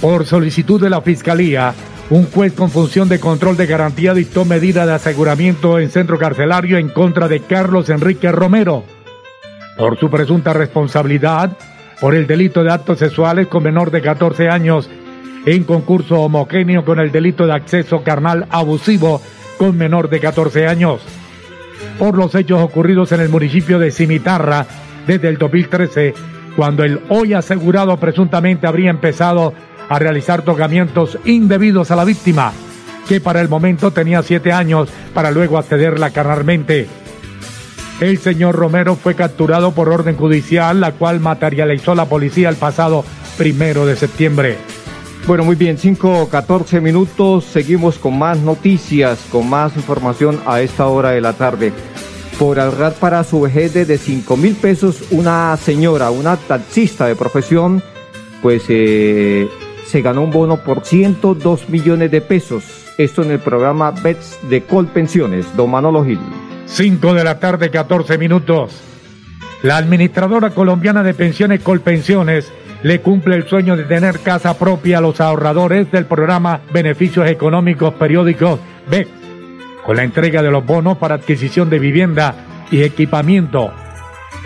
Por 0.00 0.24
solicitud 0.24 0.80
de 0.80 0.90
la 0.90 1.00
Fiscalía, 1.00 1.74
un 2.10 2.30
juez 2.30 2.52
con 2.52 2.70
función 2.70 3.08
de 3.08 3.18
control 3.18 3.56
de 3.56 3.66
garantía 3.66 4.14
dictó 4.14 4.44
medida 4.44 4.86
de 4.86 4.92
aseguramiento 4.92 5.80
en 5.80 5.90
centro 5.90 6.16
carcelario 6.16 6.78
en 6.78 6.90
contra 6.90 7.26
de 7.26 7.40
Carlos 7.40 7.88
Enrique 7.90 8.30
Romero 8.30 8.84
por 9.82 9.98
su 9.98 10.08
presunta 10.08 10.52
responsabilidad 10.52 11.56
por 12.00 12.14
el 12.14 12.28
delito 12.28 12.62
de 12.62 12.70
actos 12.70 13.00
sexuales 13.00 13.48
con 13.48 13.64
menor 13.64 13.90
de 13.90 14.00
14 14.00 14.48
años 14.48 14.88
en 15.44 15.64
concurso 15.64 16.20
homogéneo 16.20 16.84
con 16.84 17.00
el 17.00 17.10
delito 17.10 17.46
de 17.46 17.54
acceso 17.54 18.04
carnal 18.04 18.46
abusivo 18.50 19.20
con 19.58 19.76
menor 19.76 20.08
de 20.08 20.20
14 20.20 20.68
años. 20.68 21.00
Por 21.98 22.16
los 22.16 22.32
hechos 22.36 22.62
ocurridos 22.62 23.10
en 23.10 23.22
el 23.22 23.28
municipio 23.28 23.80
de 23.80 23.90
Cimitarra 23.90 24.66
desde 25.04 25.28
el 25.28 25.36
2013, 25.36 26.14
cuando 26.54 26.84
el 26.84 27.00
hoy 27.08 27.34
asegurado 27.34 27.96
presuntamente 27.96 28.68
habría 28.68 28.90
empezado 28.90 29.52
a 29.88 29.98
realizar 29.98 30.42
tocamientos 30.42 31.18
indebidos 31.24 31.90
a 31.90 31.96
la 31.96 32.04
víctima, 32.04 32.52
que 33.08 33.20
para 33.20 33.40
el 33.40 33.48
momento 33.48 33.90
tenía 33.90 34.22
siete 34.22 34.52
años 34.52 34.88
para 35.12 35.32
luego 35.32 35.58
accederla 35.58 36.10
carnalmente. 36.10 37.01
El 38.00 38.18
señor 38.18 38.56
Romero 38.56 38.96
fue 38.96 39.14
capturado 39.14 39.72
por 39.72 39.88
orden 39.88 40.16
judicial, 40.16 40.80
la 40.80 40.92
cual 40.92 41.20
materializó 41.20 41.94
la 41.94 42.06
policía 42.06 42.48
el 42.48 42.56
pasado 42.56 43.04
primero 43.36 43.86
de 43.86 43.96
septiembre. 43.96 44.56
Bueno, 45.26 45.44
muy 45.44 45.54
bien, 45.54 45.78
5, 45.78 46.28
14 46.28 46.80
minutos. 46.80 47.44
Seguimos 47.44 47.98
con 47.98 48.18
más 48.18 48.38
noticias, 48.38 49.20
con 49.30 49.48
más 49.48 49.76
información 49.76 50.40
a 50.46 50.60
esta 50.60 50.86
hora 50.88 51.10
de 51.10 51.20
la 51.20 51.32
tarde. 51.32 51.72
Por 52.38 52.58
ahorrar 52.58 52.94
para 52.94 53.22
su 53.22 53.42
vejez 53.42 53.72
de 53.72 53.98
5 53.98 54.36
mil 54.36 54.56
pesos, 54.56 55.04
una 55.10 55.56
señora, 55.56 56.10
una 56.10 56.36
taxista 56.36 57.06
de 57.06 57.14
profesión, 57.14 57.82
pues 58.42 58.64
eh, 58.68 59.48
se 59.86 60.02
ganó 60.02 60.22
un 60.22 60.30
bono 60.30 60.64
por 60.64 60.84
102 60.84 61.68
millones 61.68 62.10
de 62.10 62.20
pesos. 62.20 62.64
Esto 62.98 63.22
en 63.22 63.30
el 63.30 63.38
programa 63.38 63.92
BETS 63.92 64.38
de 64.48 64.64
Colpensiones. 64.64 65.46
Don 65.56 65.70
Manolo 65.70 66.04
Gil. 66.04 66.18
5 66.72 67.12
de 67.12 67.22
la 67.22 67.38
tarde, 67.38 67.70
14 67.70 68.16
minutos. 68.16 68.82
La 69.62 69.76
administradora 69.76 70.50
colombiana 70.50 71.02
de 71.02 71.12
pensiones 71.12 71.60
Colpensiones 71.60 72.50
le 72.82 73.02
cumple 73.02 73.36
el 73.36 73.46
sueño 73.46 73.76
de 73.76 73.84
tener 73.84 74.20
casa 74.20 74.58
propia 74.58 74.96
a 74.96 75.00
los 75.02 75.20
ahorradores 75.20 75.92
del 75.92 76.06
programa 76.06 76.62
Beneficios 76.72 77.28
Económicos 77.28 77.92
Periódicos 77.94 78.58
B, 78.90 79.06
con 79.84 79.96
la 79.96 80.02
entrega 80.02 80.42
de 80.42 80.50
los 80.50 80.64
bonos 80.64 80.96
para 80.96 81.16
adquisición 81.16 81.68
de 81.68 81.78
vivienda 81.78 82.34
y 82.70 82.82
equipamiento. 82.82 83.70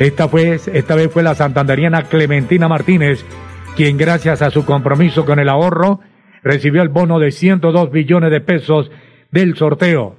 Esta, 0.00 0.26
fue, 0.26 0.58
esta 0.72 0.96
vez 0.96 1.12
fue 1.12 1.22
la 1.22 1.36
santanderiana 1.36 2.02
Clementina 2.02 2.66
Martínez, 2.66 3.24
quien 3.76 3.96
gracias 3.96 4.42
a 4.42 4.50
su 4.50 4.64
compromiso 4.64 5.24
con 5.24 5.38
el 5.38 5.48
ahorro 5.48 6.00
recibió 6.42 6.82
el 6.82 6.88
bono 6.88 7.20
de 7.20 7.30
102 7.30 7.92
billones 7.92 8.32
de 8.32 8.40
pesos 8.40 8.90
del 9.30 9.54
sorteo. 9.54 10.16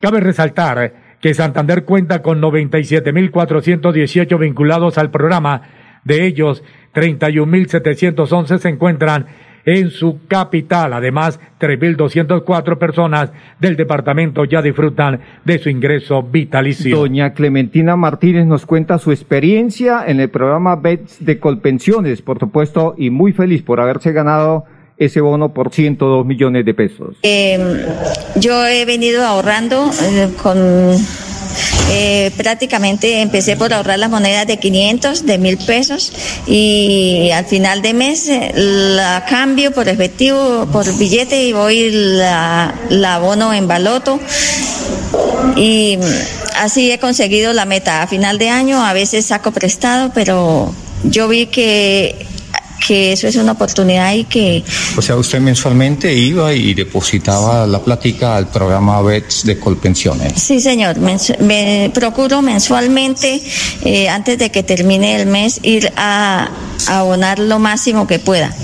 Cabe 0.00 0.18
resaltar 0.18 0.99
que 1.20 1.34
Santander 1.34 1.84
cuenta 1.84 2.22
con 2.22 2.40
97.418 2.40 4.38
vinculados 4.38 4.98
al 4.98 5.10
programa, 5.10 5.62
de 6.04 6.26
ellos 6.26 6.62
31.711 6.94 8.58
se 8.58 8.68
encuentran 8.68 9.26
en 9.64 9.90
su 9.90 10.20
capital. 10.26 10.92
Además, 10.92 11.40
3.204 11.60 12.78
personas 12.78 13.32
del 13.58 13.76
departamento 13.76 14.44
ya 14.44 14.62
disfrutan 14.62 15.20
de 15.44 15.58
su 15.58 15.68
ingreso 15.68 16.22
vitalicio. 16.22 16.96
Doña 16.96 17.34
Clementina 17.34 17.96
Martínez 17.96 18.46
nos 18.46 18.66
cuenta 18.66 18.98
su 18.98 19.10
experiencia 19.12 20.04
en 20.06 20.20
el 20.20 20.30
programa 20.30 20.76
BETS 20.76 21.24
de 21.24 21.38
Colpensiones, 21.38 22.22
por 22.22 22.38
supuesto, 22.38 22.94
y 22.96 23.10
muy 23.10 23.32
feliz 23.32 23.62
por 23.62 23.80
haberse 23.80 24.12
ganado 24.12 24.64
ese 25.00 25.20
bono 25.20 25.52
por 25.52 25.74
102 25.74 26.24
millones 26.26 26.64
de 26.64 26.74
pesos. 26.74 27.16
Eh, 27.22 27.58
yo 28.36 28.66
he 28.66 28.84
venido 28.84 29.26
ahorrando 29.26 29.90
eh, 30.02 30.28
con 30.40 30.94
eh, 31.92 32.30
prácticamente 32.36 33.20
empecé 33.20 33.56
por 33.56 33.72
ahorrar 33.72 33.98
las 33.98 34.10
monedas 34.10 34.46
de 34.46 34.58
500, 34.58 35.26
de 35.26 35.38
mil 35.38 35.56
pesos 35.56 36.12
y 36.46 37.30
al 37.32 37.46
final 37.46 37.82
de 37.82 37.94
mes 37.94 38.28
eh, 38.28 38.52
la 38.54 39.24
cambio 39.28 39.72
por 39.72 39.88
efectivo, 39.88 40.68
por 40.70 40.86
billete 40.98 41.44
y 41.44 41.52
voy 41.52 41.90
la, 41.90 42.74
la 42.90 43.16
abono 43.16 43.52
en 43.54 43.66
baloto 43.66 44.20
y 45.56 45.98
así 46.58 46.92
he 46.92 46.98
conseguido 46.98 47.54
la 47.54 47.64
meta. 47.64 48.02
A 48.02 48.06
final 48.06 48.38
de 48.38 48.50
año 48.50 48.84
a 48.84 48.92
veces 48.92 49.26
saco 49.26 49.50
prestado, 49.50 50.12
pero 50.14 50.72
yo 51.04 51.26
vi 51.26 51.46
que 51.46 52.26
que 52.86 53.12
eso 53.12 53.28
es 53.28 53.36
una 53.36 53.52
oportunidad 53.52 54.12
y 54.14 54.24
que... 54.24 54.64
O 54.96 55.02
sea, 55.02 55.16
usted 55.16 55.40
mensualmente 55.40 56.12
iba 56.12 56.52
y 56.52 56.74
depositaba 56.74 57.66
la 57.66 57.80
plática 57.80 58.36
al 58.36 58.48
programa 58.48 59.00
BETS 59.02 59.44
de 59.44 59.58
Colpensiones. 59.58 60.40
Sí, 60.40 60.60
señor. 60.60 60.96
me 60.98 61.90
procuro 61.94 62.42
mensualmente, 62.42 63.42
eh, 63.84 64.08
antes 64.08 64.38
de 64.38 64.50
que 64.50 64.62
termine 64.62 65.20
el 65.20 65.26
mes, 65.26 65.60
ir 65.62 65.92
a, 65.96 66.48
abonar 66.88 67.38
lo 67.38 67.58
máximo 67.58 68.06
que 68.06 68.18
pueda. 68.18 68.54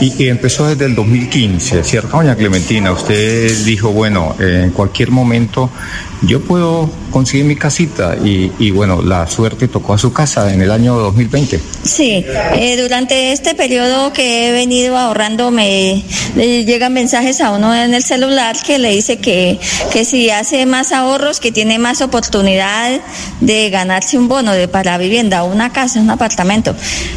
Y, 0.00 0.24
y, 0.24 0.28
empezó 0.28 0.66
desde 0.66 0.86
el 0.86 0.94
2015, 0.94 1.84
¿cierto, 1.84 2.16
doña 2.16 2.34
Clementina? 2.34 2.92
Usted 2.92 3.64
dijo, 3.64 3.90
bueno, 3.90 4.34
eh, 4.40 4.62
en 4.64 4.70
cualquier 4.70 5.10
momento 5.10 5.70
yo 6.22 6.40
puedo 6.40 6.90
conseguir 7.10 7.46
mi 7.46 7.56
casita 7.56 8.16
y, 8.16 8.52
y, 8.58 8.70
bueno, 8.70 9.02
la 9.02 9.26
suerte 9.26 9.68
tocó 9.68 9.94
a 9.94 9.98
su 9.98 10.12
casa 10.12 10.52
en 10.52 10.60
el 10.60 10.70
año 10.70 10.96
2020. 10.96 11.60
Sí, 11.82 12.24
eh, 12.54 12.76
durante 12.80 13.32
este 13.32 13.54
periodo 13.54 14.12
que 14.12 14.48
he 14.48 14.52
venido 14.52 14.96
ahorrando 14.96 15.50
me 15.50 16.02
llegan 16.34 16.92
mensajes 16.92 17.40
a 17.40 17.50
uno 17.50 17.74
en 17.74 17.94
el 17.94 18.02
celular 18.02 18.56
que 18.64 18.78
le 18.78 18.90
dice 18.90 19.18
que, 19.18 19.58
que 19.92 20.04
si 20.04 20.30
hace 20.30 20.66
más 20.66 20.92
ahorros, 20.92 21.40
que 21.40 21.52
tiene 21.52 21.78
más 21.78 22.02
oportunidad 22.02 23.00
de 23.40 23.70
ganarse 23.70 24.18
un 24.18 24.28
bono 24.28 24.52
de 24.52 24.68
para 24.68 24.98
vivienda, 24.98 25.44
una 25.44 25.72
casa, 25.72 26.00
un 26.00 26.10
apartamento. 26.10 26.74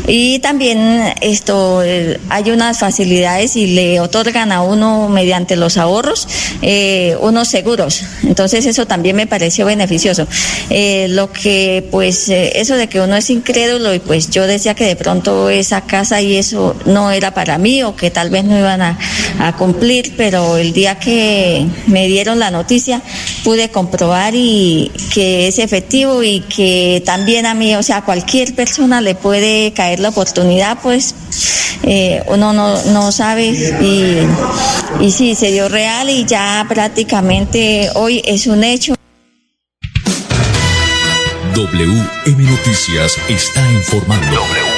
Y 0.08 0.40
también 0.40 1.14
esto 1.22 1.82
eh, 1.84 2.20
hay 2.30 2.52
unas 2.52 2.80
facilidades 2.80 3.56
y 3.56 3.68
le 3.68 4.00
otorgan 4.00 4.52
a 4.52 4.62
uno 4.62 5.10
mediante 5.10 5.56
los 5.56 5.78
ahorros 5.78 6.28
eh, 6.62 7.16
unos 7.22 7.48
seguros. 7.48 8.04
Entonces 8.24 8.66
eso 8.66 8.86
también 8.92 9.16
me 9.16 9.26
pareció 9.26 9.66
beneficioso. 9.66 10.28
Eh, 10.70 11.08
lo 11.08 11.32
que, 11.32 11.88
pues, 11.92 12.28
eh, 12.28 12.60
eso 12.60 12.76
de 12.76 12.90
que 12.90 13.00
uno 13.00 13.16
es 13.16 13.30
incrédulo 13.30 13.94
y 13.94 14.00
pues 14.00 14.30
yo 14.30 14.46
decía 14.46 14.74
que 14.76 14.84
de 14.84 14.98
pronto 14.98 15.50
esa 15.50 15.80
casa 15.80 16.22
y 16.22 16.36
eso 16.36 16.76
no 16.86 17.10
era 17.10 17.34
para 17.34 17.58
mí 17.58 17.84
o 17.84 17.96
que 17.96 18.12
tal 18.12 18.30
vez 18.30 18.44
no 18.44 18.60
iban 18.60 18.82
a, 18.82 19.00
a 19.40 19.56
cumplir, 19.56 20.16
pero 20.18 20.58
el 20.58 20.74
día 20.74 21.00
que 21.00 21.66
me 21.88 22.06
dieron 22.10 22.38
la 22.38 22.52
noticia 22.52 23.02
pude 23.46 23.70
comprobar 23.70 24.34
y 24.36 24.92
que 25.14 25.48
es 25.48 25.60
efectivo 25.60 26.22
y 26.22 26.42
que 26.42 27.02
también 27.06 27.46
a 27.46 27.54
mí, 27.54 27.74
o 27.78 27.84
sea, 27.84 27.98
a 27.98 28.04
cualquier 28.04 28.54
persona 28.56 29.00
le 29.00 29.16
puede 29.16 29.72
caer 29.72 30.02
la 30.02 30.10
oportunidad, 30.10 30.80
pues 30.84 31.16
eh, 31.84 32.24
uno 32.28 32.54
no, 32.54 32.82
no 32.86 33.12
sabe 33.12 33.48
y, 33.48 34.28
y 35.00 35.12
sí, 35.12 35.36
se 35.36 35.52
dio 35.52 35.70
real 35.70 36.10
y 36.10 36.26
ya 36.26 36.65
prácticamente 36.67 37.89
hoy 37.96 38.22
es 38.26 38.48
un 38.48 38.63
hecho. 38.63 38.96
WM 41.56 42.44
Noticias 42.44 43.17
está 43.28 43.62
informando. 43.74 44.71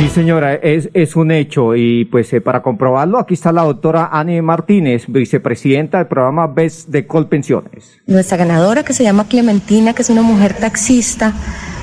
Sí, 0.00 0.08
señora, 0.08 0.54
es, 0.54 1.14
un 1.14 1.30
hecho 1.30 1.76
y 1.76 2.06
pues 2.06 2.32
eh, 2.32 2.40
para 2.40 2.62
comprobarlo 2.62 3.18
aquí 3.18 3.34
está 3.34 3.52
la 3.52 3.64
doctora 3.64 4.08
Annie 4.10 4.40
Martínez, 4.40 5.04
vicepresidenta 5.08 5.98
del 5.98 6.06
programa 6.06 6.46
BES 6.46 6.90
de 6.90 7.06
Colpensiones. 7.06 7.98
Nuestra 8.06 8.38
ganadora 8.38 8.82
que 8.82 8.94
se 8.94 9.02
llama 9.02 9.28
Clementina, 9.28 9.92
que 9.92 10.00
es 10.00 10.08
una 10.08 10.22
mujer 10.22 10.54
taxista, 10.54 11.34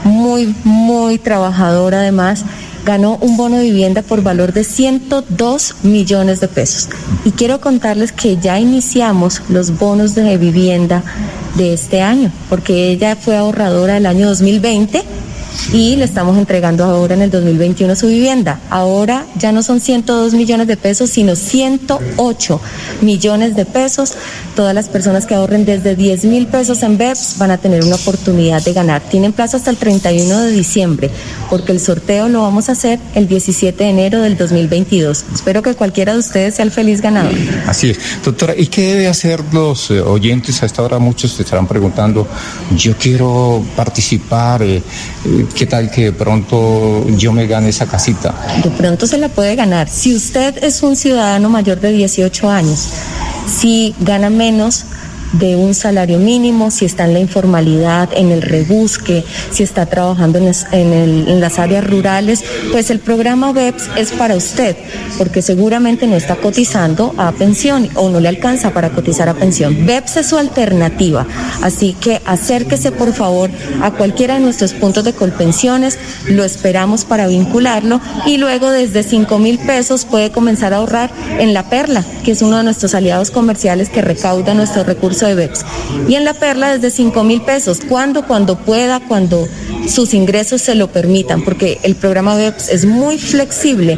muy, 0.04 0.56
muy 0.64 1.20
trabajadora 1.20 2.00
además, 2.00 2.44
ganó 2.84 3.18
un 3.18 3.38
bono 3.38 3.58
de 3.58 3.66
vivienda 3.66 4.02
por 4.02 4.24
valor 4.24 4.52
de 4.52 4.64
102 4.64 5.76
millones 5.84 6.40
de 6.40 6.48
pesos. 6.48 6.90
Y 7.24 7.34
quiero 7.34 7.62
contarles 7.62 8.14
que 8.14 8.38
ya 8.38 8.60
iniciamos 8.60 9.44
los 9.48 9.78
bonos 9.78 10.16
de 10.16 10.38
vivienda 10.40 11.04
de 11.56 11.72
este 11.74 12.02
año, 12.02 12.32
porque 12.50 12.90
ella 12.90 13.16
fue 13.16 13.38
ahorradora 13.38 13.98
el 13.98 14.08
año 14.08 14.26
2020 14.26 15.04
y 15.74 15.96
le 15.96 16.06
estamos 16.06 16.38
entregando 16.38 16.84
ahora 16.84 17.16
en 17.16 17.22
el 17.22 17.32
2021 17.32 17.96
su 17.96 18.08
vivienda. 18.08 18.60
Ahora 18.70 19.26
ya 19.38 19.52
no 19.52 19.64
son 19.64 19.80
102 19.80 20.34
millones 20.34 20.68
de 20.68 20.78
pesos, 20.78 21.10
sino 21.10 21.36
108 21.36 22.62
millones 23.02 23.56
de 23.56 23.66
pesos. 23.66 24.14
Todas 24.56 24.74
las 24.74 24.88
personas 24.90 25.26
que 25.26 25.36
ahorren 25.36 25.66
desde 25.66 25.96
10 25.96 26.26
mil 26.26 26.48
pesos 26.48 26.84
en 26.84 26.98
BEPS 26.98 27.36
van 27.38 27.52
a 27.52 27.58
tener 27.58 27.84
una 27.84 27.96
oportunidad 27.96 28.64
de 28.64 28.74
ganar. 28.74 29.02
Tienen 29.02 29.34
plazo 29.34 29.58
hasta 29.58 29.70
el 29.70 29.78
31 29.78 30.42
de 30.42 30.52
diciembre, 30.52 31.12
porque 31.50 31.72
el 31.72 31.80
sorteo 31.80 32.30
lo 32.30 32.42
vamos 32.42 32.70
a 32.70 32.74
hacer 32.74 33.00
el 33.16 33.28
17 33.28 33.84
de 33.84 33.90
enero 33.90 34.22
del 34.22 34.38
2022. 34.38 35.26
Espero 35.34 35.62
que 35.62 35.74
cualquiera 35.76 36.14
de 36.14 36.20
ustedes 36.20 36.56
sea 36.56 36.66
el 36.66 36.72
feliz 36.72 37.02
ganador. 37.02 37.34
Así 37.68 37.92
es. 37.92 38.00
Doctora, 38.24 38.56
¿y 38.56 38.68
qué 38.68 38.94
debe 38.94 39.08
hacer 39.08 39.42
los 39.52 39.92
eh, 39.92 40.02
oyentes? 40.02 40.62
A 40.64 40.66
esta 40.66 40.82
hora 40.82 41.00
muchos 41.00 41.32
se 41.32 41.44
estarán 41.44 41.68
preguntando, 41.68 42.28
yo 42.76 42.96
quiero 42.98 43.64
participar, 43.76 44.62
eh, 44.64 44.82
eh, 45.26 45.46
¿qué 45.56 45.66
tal 45.66 45.90
que 45.90 46.06
de 46.06 46.12
pronto 46.12 47.08
yo 47.10 47.32
me 47.32 47.48
gane 47.48 47.70
esa 47.70 47.86
casita? 47.86 48.34
De 48.64 48.70
pronto 48.70 49.08
se 49.08 49.18
la 49.18 49.30
puede 49.30 49.56
ganar. 49.56 49.90
Si 49.90 50.16
usted 50.16 50.64
es 50.64 50.84
un 50.84 50.96
ciudadano 50.96 51.50
mayor 51.50 51.80
de 51.80 51.92
18 51.92 52.50
años, 52.50 52.90
si 53.48 53.96
gana 54.00 54.30
menos 54.30 54.86
de 55.34 55.56
un 55.56 55.74
salario 55.74 56.20
mínimo, 56.20 56.72
si 56.72 56.86
está 56.86 57.06
en 57.06 57.14
la 57.14 57.20
informalidad, 57.20 58.10
en 58.14 58.32
el 58.32 58.42
rebusque, 58.42 59.24
si 59.52 59.64
está 59.64 59.86
trabajando 59.86 60.40
en, 60.40 61.40
las 61.40 61.60
áreas 61.60 61.86
rurales, 61.86 62.44
pues 62.72 62.90
el 62.90 63.00
programa 63.00 63.52
BEPS 63.52 63.90
es 63.98 64.12
para 64.12 64.36
usted, 64.36 64.76
porque 65.18 65.42
seguramente 65.42 66.08
no 66.08 66.16
está 66.16 66.36
cotizando 66.36 67.14
a 67.18 67.32
pensión 67.32 67.90
o 67.96 68.10
no 68.10 68.20
le 68.20 68.30
alcanza 68.30 68.72
para 68.72 68.90
cotizar 68.90 69.30
a 69.30 69.34
pensión. 69.34 69.86
BEPS 69.86 70.18
es 70.18 70.28
su 70.28 70.38
alternativa, 70.38 71.26
así 71.62 71.96
que 72.00 72.22
acérquese 72.26 72.92
por 72.92 73.14
favor 73.14 73.50
a 73.82 73.92
cualquiera 73.92 74.36
de 74.36 74.40
nuestros 74.40 74.74
puntos 74.74 75.04
de 75.04 75.14
colpensiones, 75.14 76.00
lo 76.28 76.44
esperamos 76.44 77.06
para 77.06 77.28
vincularlo 77.28 78.02
y 78.26 78.38
luego 78.38 78.70
desde 78.70 79.04
5 79.04 79.40
mil 79.40 79.60
pesos 79.60 80.06
puede 80.06 80.32
comenzar 80.32 80.74
a 80.74 80.78
ahorrar 80.78 81.12
en 81.40 81.54
La 81.54 81.70
Perla, 81.70 82.04
que 82.24 82.32
es 82.32 82.42
uno 82.42 82.58
de 82.58 82.64
nuestros 82.64 82.96
aliados 82.96 83.32
comerciales 83.32 83.90
que 83.90 84.02
recauda 84.02 84.54
nuestro 84.54 84.84
recurso 84.84 85.17
Y 86.08 86.16
en 86.16 86.26
La 86.26 86.34
Perla 86.34 86.78
desde 86.78 86.92
5 86.92 87.24
mil 87.24 87.42
pesos, 87.42 87.80
cuando, 87.88 88.26
cuando 88.28 88.58
pueda, 88.58 89.00
cuando 89.00 89.48
sus 89.88 90.14
ingresos 90.14 90.62
se 90.62 90.76
lo 90.76 90.88
permitan, 90.92 91.44
porque 91.44 91.80
el 91.84 91.96
programa 91.96 92.36
BEPS 92.36 92.70
es 92.70 92.86
muy 92.86 93.18
flexible. 93.18 93.98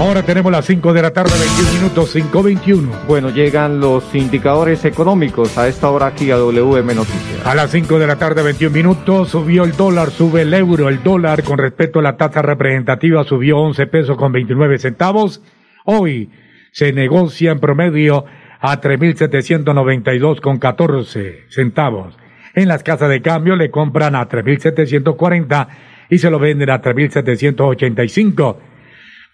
Ahora 0.00 0.22
tenemos 0.22 0.50
las 0.50 0.64
5 0.64 0.94
de 0.94 1.02
la 1.02 1.10
tarde, 1.10 1.30
21 1.38 1.72
minutos, 1.74 2.16
5.21. 2.16 3.06
Bueno, 3.06 3.28
llegan 3.28 3.80
los 3.80 4.14
indicadores 4.14 4.86
económicos 4.86 5.58
a 5.58 5.68
esta 5.68 5.90
hora 5.90 6.06
aquí 6.06 6.30
a 6.30 6.38
WM 6.38 6.94
Noticias. 6.94 7.44
A 7.44 7.54
las 7.54 7.70
5 7.70 7.98
de 7.98 8.06
la 8.06 8.16
tarde, 8.16 8.42
21 8.42 8.74
minutos, 8.74 9.28
subió 9.28 9.62
el 9.62 9.72
dólar, 9.72 10.10
sube 10.10 10.40
el 10.40 10.54
euro. 10.54 10.88
El 10.88 11.02
dólar 11.02 11.42
con 11.42 11.58
respecto 11.58 11.98
a 11.98 12.02
la 12.02 12.16
tasa 12.16 12.40
representativa 12.40 13.24
subió 13.24 13.58
11 13.58 13.86
pesos 13.88 14.16
con 14.16 14.32
29 14.32 14.78
centavos. 14.78 15.42
Hoy 15.84 16.30
se 16.72 16.94
negocia 16.94 17.52
en 17.52 17.60
promedio 17.60 18.24
a 18.58 18.80
3.792 18.80 20.40
con 20.40 20.58
14 20.58 21.44
centavos. 21.50 22.16
En 22.54 22.68
las 22.68 22.82
casas 22.82 23.10
de 23.10 23.20
cambio 23.20 23.54
le 23.54 23.70
compran 23.70 24.14
a 24.14 24.26
3.740 24.26 25.68
y 26.08 26.16
se 26.16 26.30
lo 26.30 26.38
venden 26.38 26.70
a 26.70 26.80
3.785. 26.80 28.69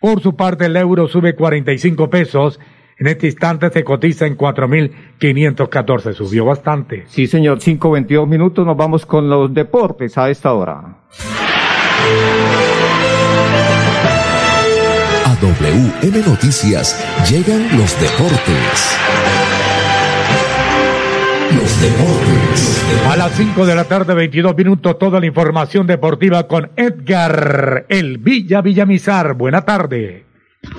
Por 0.00 0.20
su 0.20 0.36
parte, 0.36 0.66
el 0.66 0.76
euro 0.76 1.08
sube 1.08 1.34
45 1.34 2.10
pesos. 2.10 2.60
En 2.98 3.06
este 3.08 3.26
instante 3.26 3.70
se 3.70 3.84
cotiza 3.84 4.26
en 4.26 4.36
4.514. 4.36 6.14
Subió 6.14 6.44
bastante. 6.44 7.04
Sí, 7.08 7.26
señor. 7.26 7.58
5.22 7.58 8.26
minutos. 8.26 8.64
Nos 8.66 8.76
vamos 8.76 9.04
con 9.06 9.28
los 9.28 9.52
deportes 9.52 10.16
a 10.16 10.30
esta 10.30 10.52
hora. 10.52 10.98
A 15.24 15.36
WM 15.40 16.26
Noticias 16.26 17.04
llegan 17.30 17.78
los 17.78 18.00
deportes. 18.00 18.96
A 23.08 23.16
las 23.16 23.32
5 23.32 23.66
de 23.66 23.74
la 23.74 23.84
tarde, 23.84 24.14
22 24.14 24.56
minutos, 24.56 24.98
toda 24.98 25.20
la 25.20 25.26
información 25.26 25.86
deportiva 25.86 26.46
con 26.46 26.70
Edgar 26.76 27.86
El 27.88 28.18
Villa 28.18 28.60
Villamizar. 28.62 29.34
Buena 29.34 29.62
tarde. 29.62 30.25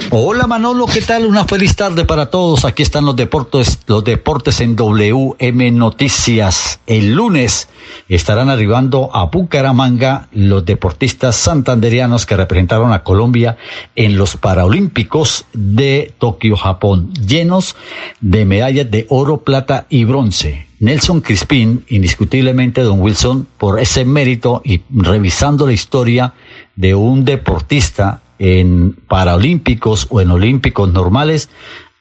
Hola 0.10 0.48
Manolo, 0.48 0.86
¿qué 0.86 1.02
tal? 1.02 1.26
Una 1.26 1.46
feliz 1.46 1.76
tarde 1.76 2.06
para 2.06 2.28
todos. 2.28 2.64
Aquí 2.64 2.82
están 2.82 3.06
los 3.06 3.16
deportes, 3.16 3.80
los 3.88 4.04
deportes 4.04 4.62
en 4.62 4.76
WM 4.76 5.72
Noticias. 5.72 6.80
El 6.88 7.14
lunes 7.14 7.68
estarán 8.08 8.50
arribando 8.50 9.10
a 9.14 9.26
Bucaramanga 9.26 10.30
los 10.32 10.64
deportistas 10.66 11.36
santanderianos 11.36 12.26
que 12.26 12.38
representaron 12.38 12.94
a 12.94 13.04
Colombia 13.04 13.58
en 13.96 14.18
los 14.18 14.38
Paralímpicos 14.38 15.46
de 15.54 16.14
Tokio, 16.18 16.56
Japón, 16.56 17.14
llenos 17.14 17.76
de 18.22 18.46
medallas 18.46 18.90
de 18.90 19.08
oro, 19.10 19.40
plata 19.40 19.88
y 19.90 20.06
bronce. 20.06 20.68
Nelson 20.80 21.22
Crispín, 21.22 21.86
indiscutiblemente 21.90 22.82
don 22.82 23.02
Wilson, 23.02 23.48
por 23.58 23.80
ese 23.80 24.06
mérito 24.06 24.62
y 24.64 24.82
revisando 24.90 25.66
la 25.66 25.74
historia 25.74 26.34
de 26.76 26.94
un 26.94 27.26
deportista 27.26 28.22
en 28.40 28.94
Paralímpicos 29.08 30.08
o 30.10 30.22
en 30.22 30.32
Olímpicos 30.32 30.92
normales 30.92 31.50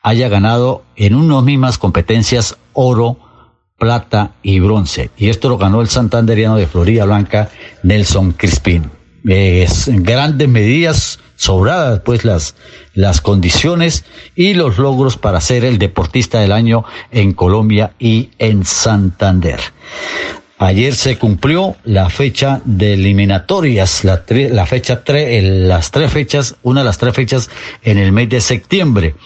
haya 0.03 0.29
ganado 0.29 0.85
en 0.95 1.15
unas 1.15 1.43
mismas 1.43 1.79
competencias 1.79 2.57
oro, 2.73 3.19
plata 3.79 4.33
y 4.43 4.61
bronce. 4.61 5.11
Y 5.17 5.29
esto 5.29 5.49
lo 5.49 5.59
ganó 5.59 5.81
el 5.81 5.89
santanderiano 5.89 6.57
de 6.57 6.67
Florida 6.67 7.05
Blanca, 7.05 7.51
Nelson 7.83 8.33
Crispín. 8.33 8.91
Es 9.27 9.89
en 9.89 10.05
grandes 10.05 10.49
medidas, 10.49 11.19
sobradas 11.35 12.01
pues 12.05 12.25
las, 12.25 12.55
las 12.95 13.21
condiciones 13.21 14.05
y 14.37 14.55
los 14.55 14.79
logros 14.79 15.17
para 15.17 15.41
ser 15.41 15.65
el 15.65 15.79
deportista 15.79 16.39
del 16.39 16.53
año 16.53 16.85
en 17.11 17.33
Colombia 17.33 17.93
y 17.99 18.31
en 18.39 18.65
Santander. 18.65 19.61
Ayer 20.59 20.95
se 20.95 21.19
cumplió 21.19 21.77
la 21.85 22.09
fecha 22.09 22.63
de 22.65 22.95
eliminatorias, 22.95 24.05
la, 24.05 24.25
la 24.29 24.65
fecha 24.65 25.05
tres, 25.05 25.45
las 25.45 25.91
tres 25.91 26.11
fechas, 26.11 26.57
una 26.63 26.81
de 26.81 26.87
las 26.87 26.97
tres 26.97 27.15
fechas 27.15 27.51
en 27.83 27.99
el 27.99 28.11
mes 28.11 28.31
de 28.31 28.41
septiembre. 28.41 29.17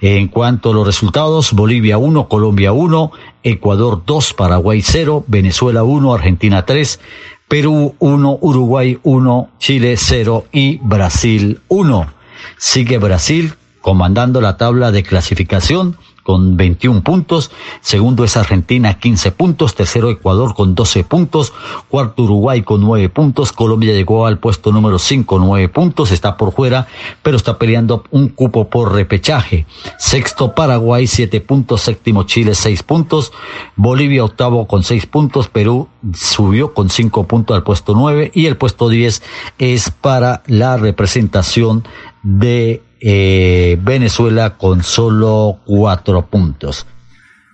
En 0.00 0.28
cuanto 0.28 0.70
a 0.70 0.74
los 0.74 0.86
resultados, 0.86 1.52
Bolivia 1.52 1.98
1, 1.98 2.28
Colombia 2.28 2.72
1, 2.72 3.12
Ecuador 3.42 4.04
2, 4.06 4.32
Paraguay 4.32 4.80
0, 4.80 5.24
Venezuela 5.26 5.82
1, 5.82 6.14
Argentina 6.14 6.64
3, 6.64 6.98
Perú 7.46 7.94
1, 7.98 8.38
Uruguay 8.40 8.98
1, 9.02 9.50
Chile 9.58 9.96
0 9.98 10.46
y 10.50 10.78
Brasil 10.78 11.60
1. 11.68 12.10
Sigue 12.56 12.96
Brasil 12.96 13.52
comandando 13.82 14.40
la 14.40 14.56
tabla 14.56 14.92
de 14.92 15.02
clasificación 15.02 15.98
con 16.30 16.56
21 16.56 17.02
puntos, 17.02 17.50
segundo 17.80 18.22
es 18.22 18.36
Argentina 18.36 18.94
15 18.94 19.32
puntos, 19.32 19.74
tercero 19.74 20.10
Ecuador 20.10 20.54
con 20.54 20.76
12 20.76 21.02
puntos, 21.02 21.52
cuarto 21.88 22.22
Uruguay 22.22 22.62
con 22.62 22.82
9 22.82 23.08
puntos, 23.08 23.50
Colombia 23.50 23.92
llegó 23.92 24.26
al 24.26 24.38
puesto 24.38 24.70
número 24.70 25.00
5, 25.00 25.40
9 25.40 25.68
puntos, 25.70 26.12
está 26.12 26.36
por 26.36 26.52
fuera, 26.52 26.86
pero 27.24 27.36
está 27.36 27.58
peleando 27.58 28.04
un 28.12 28.28
cupo 28.28 28.70
por 28.70 28.92
repechaje. 28.92 29.66
Sexto 29.98 30.54
Paraguay 30.54 31.08
7 31.08 31.40
puntos, 31.40 31.80
séptimo 31.80 32.22
Chile 32.22 32.54
6 32.54 32.84
puntos, 32.84 33.32
Bolivia 33.74 34.22
octavo 34.22 34.68
con 34.68 34.84
6 34.84 35.06
puntos, 35.06 35.48
Perú 35.48 35.88
subió 36.14 36.74
con 36.74 36.90
5 36.90 37.26
puntos 37.26 37.56
al 37.56 37.64
puesto 37.64 37.92
9 37.92 38.30
y 38.32 38.46
el 38.46 38.56
puesto 38.56 38.88
10 38.88 39.20
es 39.58 39.90
para 39.90 40.44
la 40.46 40.76
representación 40.76 41.82
de 42.22 42.84
eh, 43.00 43.78
Venezuela 43.82 44.56
con 44.56 44.82
solo 44.82 45.60
cuatro 45.64 46.26
puntos. 46.26 46.86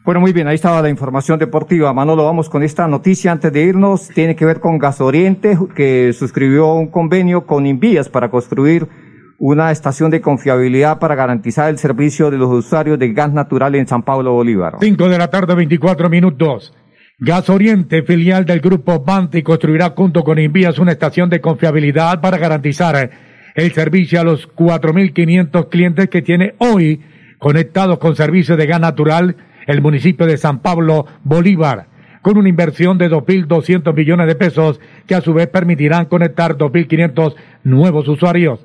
Bueno, 0.05 0.21
muy 0.21 0.33
bien, 0.33 0.47
ahí 0.47 0.55
estaba 0.55 0.83
la 0.83 0.89
información 0.89 1.39
deportiva. 1.39 1.93
Manolo, 1.93 2.25
vamos 2.25 2.49
con 2.49 2.63
esta 2.63 2.87
noticia 2.87 3.33
antes 3.33 3.53
de 3.53 3.63
irnos. 3.63 4.09
Tiene 4.09 4.37
que 4.37 4.45
ver 4.45 4.61
con 4.61 4.79
Gas 4.79 5.01
Oriente, 5.01 5.59
que 5.75 6.13
suscribió 6.13 6.73
un 6.75 6.89
convenio 6.89 7.45
con 7.45 7.67
Invías 7.67 8.09
para 8.09 8.31
construir 8.31 8.87
una 9.39 9.73
estación 9.73 10.11
de 10.11 10.21
confiabilidad 10.21 10.99
para 10.99 11.15
garantizar 11.15 11.69
el 11.71 11.79
servicio 11.79 12.31
de 12.31 12.39
los 12.39 12.51
usuarios 12.51 12.99
de 12.99 13.13
gas 13.13 13.33
natural 13.33 13.75
en 13.75 13.89
San 13.89 14.03
Pablo 14.03 14.33
Bolívar. 14.33 14.77
Cinco 14.81 15.09
de 15.09 15.19
la 15.19 15.29
tarde, 15.29 15.55
24 15.57 16.09
minutos. 16.09 16.73
Gas 17.19 17.49
Oriente, 17.51 18.03
filial 18.03 18.45
del 18.45 18.61
grupo 18.61 19.01
Banti, 19.01 19.43
construirá 19.43 19.91
junto 19.97 20.23
con 20.23 20.39
Invías 20.39 20.79
una 20.79 20.93
estación 20.93 21.31
de 21.31 21.41
confiabilidad 21.41 22.21
para 22.21 22.39
garantizar 22.39 23.11
el 23.57 23.73
servicio 23.73 24.21
a 24.21 24.25
los 24.25 24.49
4.500 24.55 25.69
clientes 25.71 26.09
que 26.09 26.23
tiene 26.23 26.55
hoy 26.59 27.01
conectados 27.39 27.99
con 27.99 28.15
servicios 28.15 28.57
de 28.59 28.67
gas 28.67 28.81
natural 28.81 29.37
el 29.67 29.81
municipio 29.81 30.27
de 30.27 30.37
San 30.37 30.61
Pablo 30.61 31.07
Bolívar, 31.25 31.87
con 32.21 32.37
una 32.37 32.51
inversión 32.51 32.99
de 32.99 33.11
2.200 33.11 33.95
millones 33.95 34.27
de 34.27 34.35
pesos 34.35 34.79
que 35.07 35.15
a 35.15 35.23
su 35.23 35.33
vez 35.33 35.49
permitirán 35.49 36.05
conectar 36.05 36.57
2.500 36.57 37.35
nuevos 37.65 38.07
usuarios. 38.09 38.65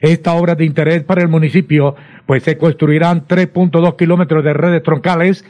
Esta 0.00 0.34
obra 0.34 0.54
de 0.54 0.64
interés 0.64 1.02
para 1.02 1.22
el 1.22 1.28
municipio, 1.28 1.96
pues 2.24 2.44
se 2.44 2.56
construirán 2.56 3.26
3.2 3.26 3.96
kilómetros 3.96 4.44
de 4.44 4.54
redes 4.54 4.84
troncales 4.84 5.44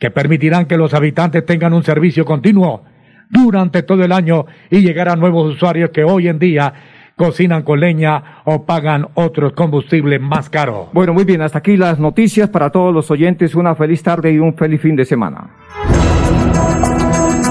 que 0.00 0.10
permitirán 0.10 0.66
que 0.66 0.76
los 0.76 0.94
habitantes 0.94 1.46
tengan 1.46 1.72
un 1.74 1.84
servicio 1.84 2.24
continuo 2.24 2.82
durante 3.30 3.84
todo 3.84 4.04
el 4.04 4.10
año 4.10 4.46
y 4.68 4.80
llegar 4.80 5.08
a 5.08 5.16
nuevos 5.16 5.54
usuarios 5.54 5.90
que 5.90 6.02
hoy 6.02 6.26
en 6.26 6.40
día 6.40 6.74
cocinan 7.16 7.62
con 7.62 7.80
leña 7.80 8.42
o 8.44 8.64
pagan 8.64 9.08
otros 9.14 9.52
combustibles 9.52 10.20
más 10.20 10.50
caros. 10.50 10.88
Bueno, 10.92 11.12
muy 11.12 11.24
bien, 11.24 11.42
hasta 11.42 11.58
aquí 11.58 11.76
las 11.76 11.98
noticias 11.98 12.48
para 12.48 12.70
todos 12.70 12.92
los 12.92 13.10
oyentes. 13.10 13.54
Una 13.54 13.74
feliz 13.74 14.02
tarde 14.02 14.32
y 14.32 14.38
un 14.38 14.54
feliz 14.54 14.80
fin 14.80 14.96
de 14.96 15.04
semana. 15.04 15.50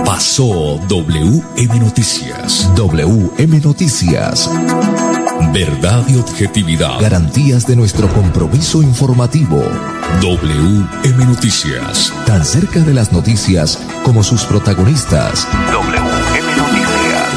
Pasó 0.05 0.77
WM 0.87 1.79
Noticias. 1.79 2.71
WM 2.75 3.59
Noticias. 3.61 4.49
Verdad 5.53 6.03
y 6.07 6.17
objetividad. 6.17 6.99
Garantías 7.01 7.65
de 7.65 7.75
nuestro 7.75 8.07
compromiso 8.09 8.83
informativo. 8.83 9.61
WM 10.21 11.25
Noticias. 11.25 12.13
Tan 12.25 12.45
cerca 12.45 12.81
de 12.81 12.93
las 12.93 13.11
noticias 13.11 13.79
como 14.03 14.23
sus 14.23 14.43
protagonistas. 14.43 15.47
WM 15.71 15.91
Noticias. 15.91 16.00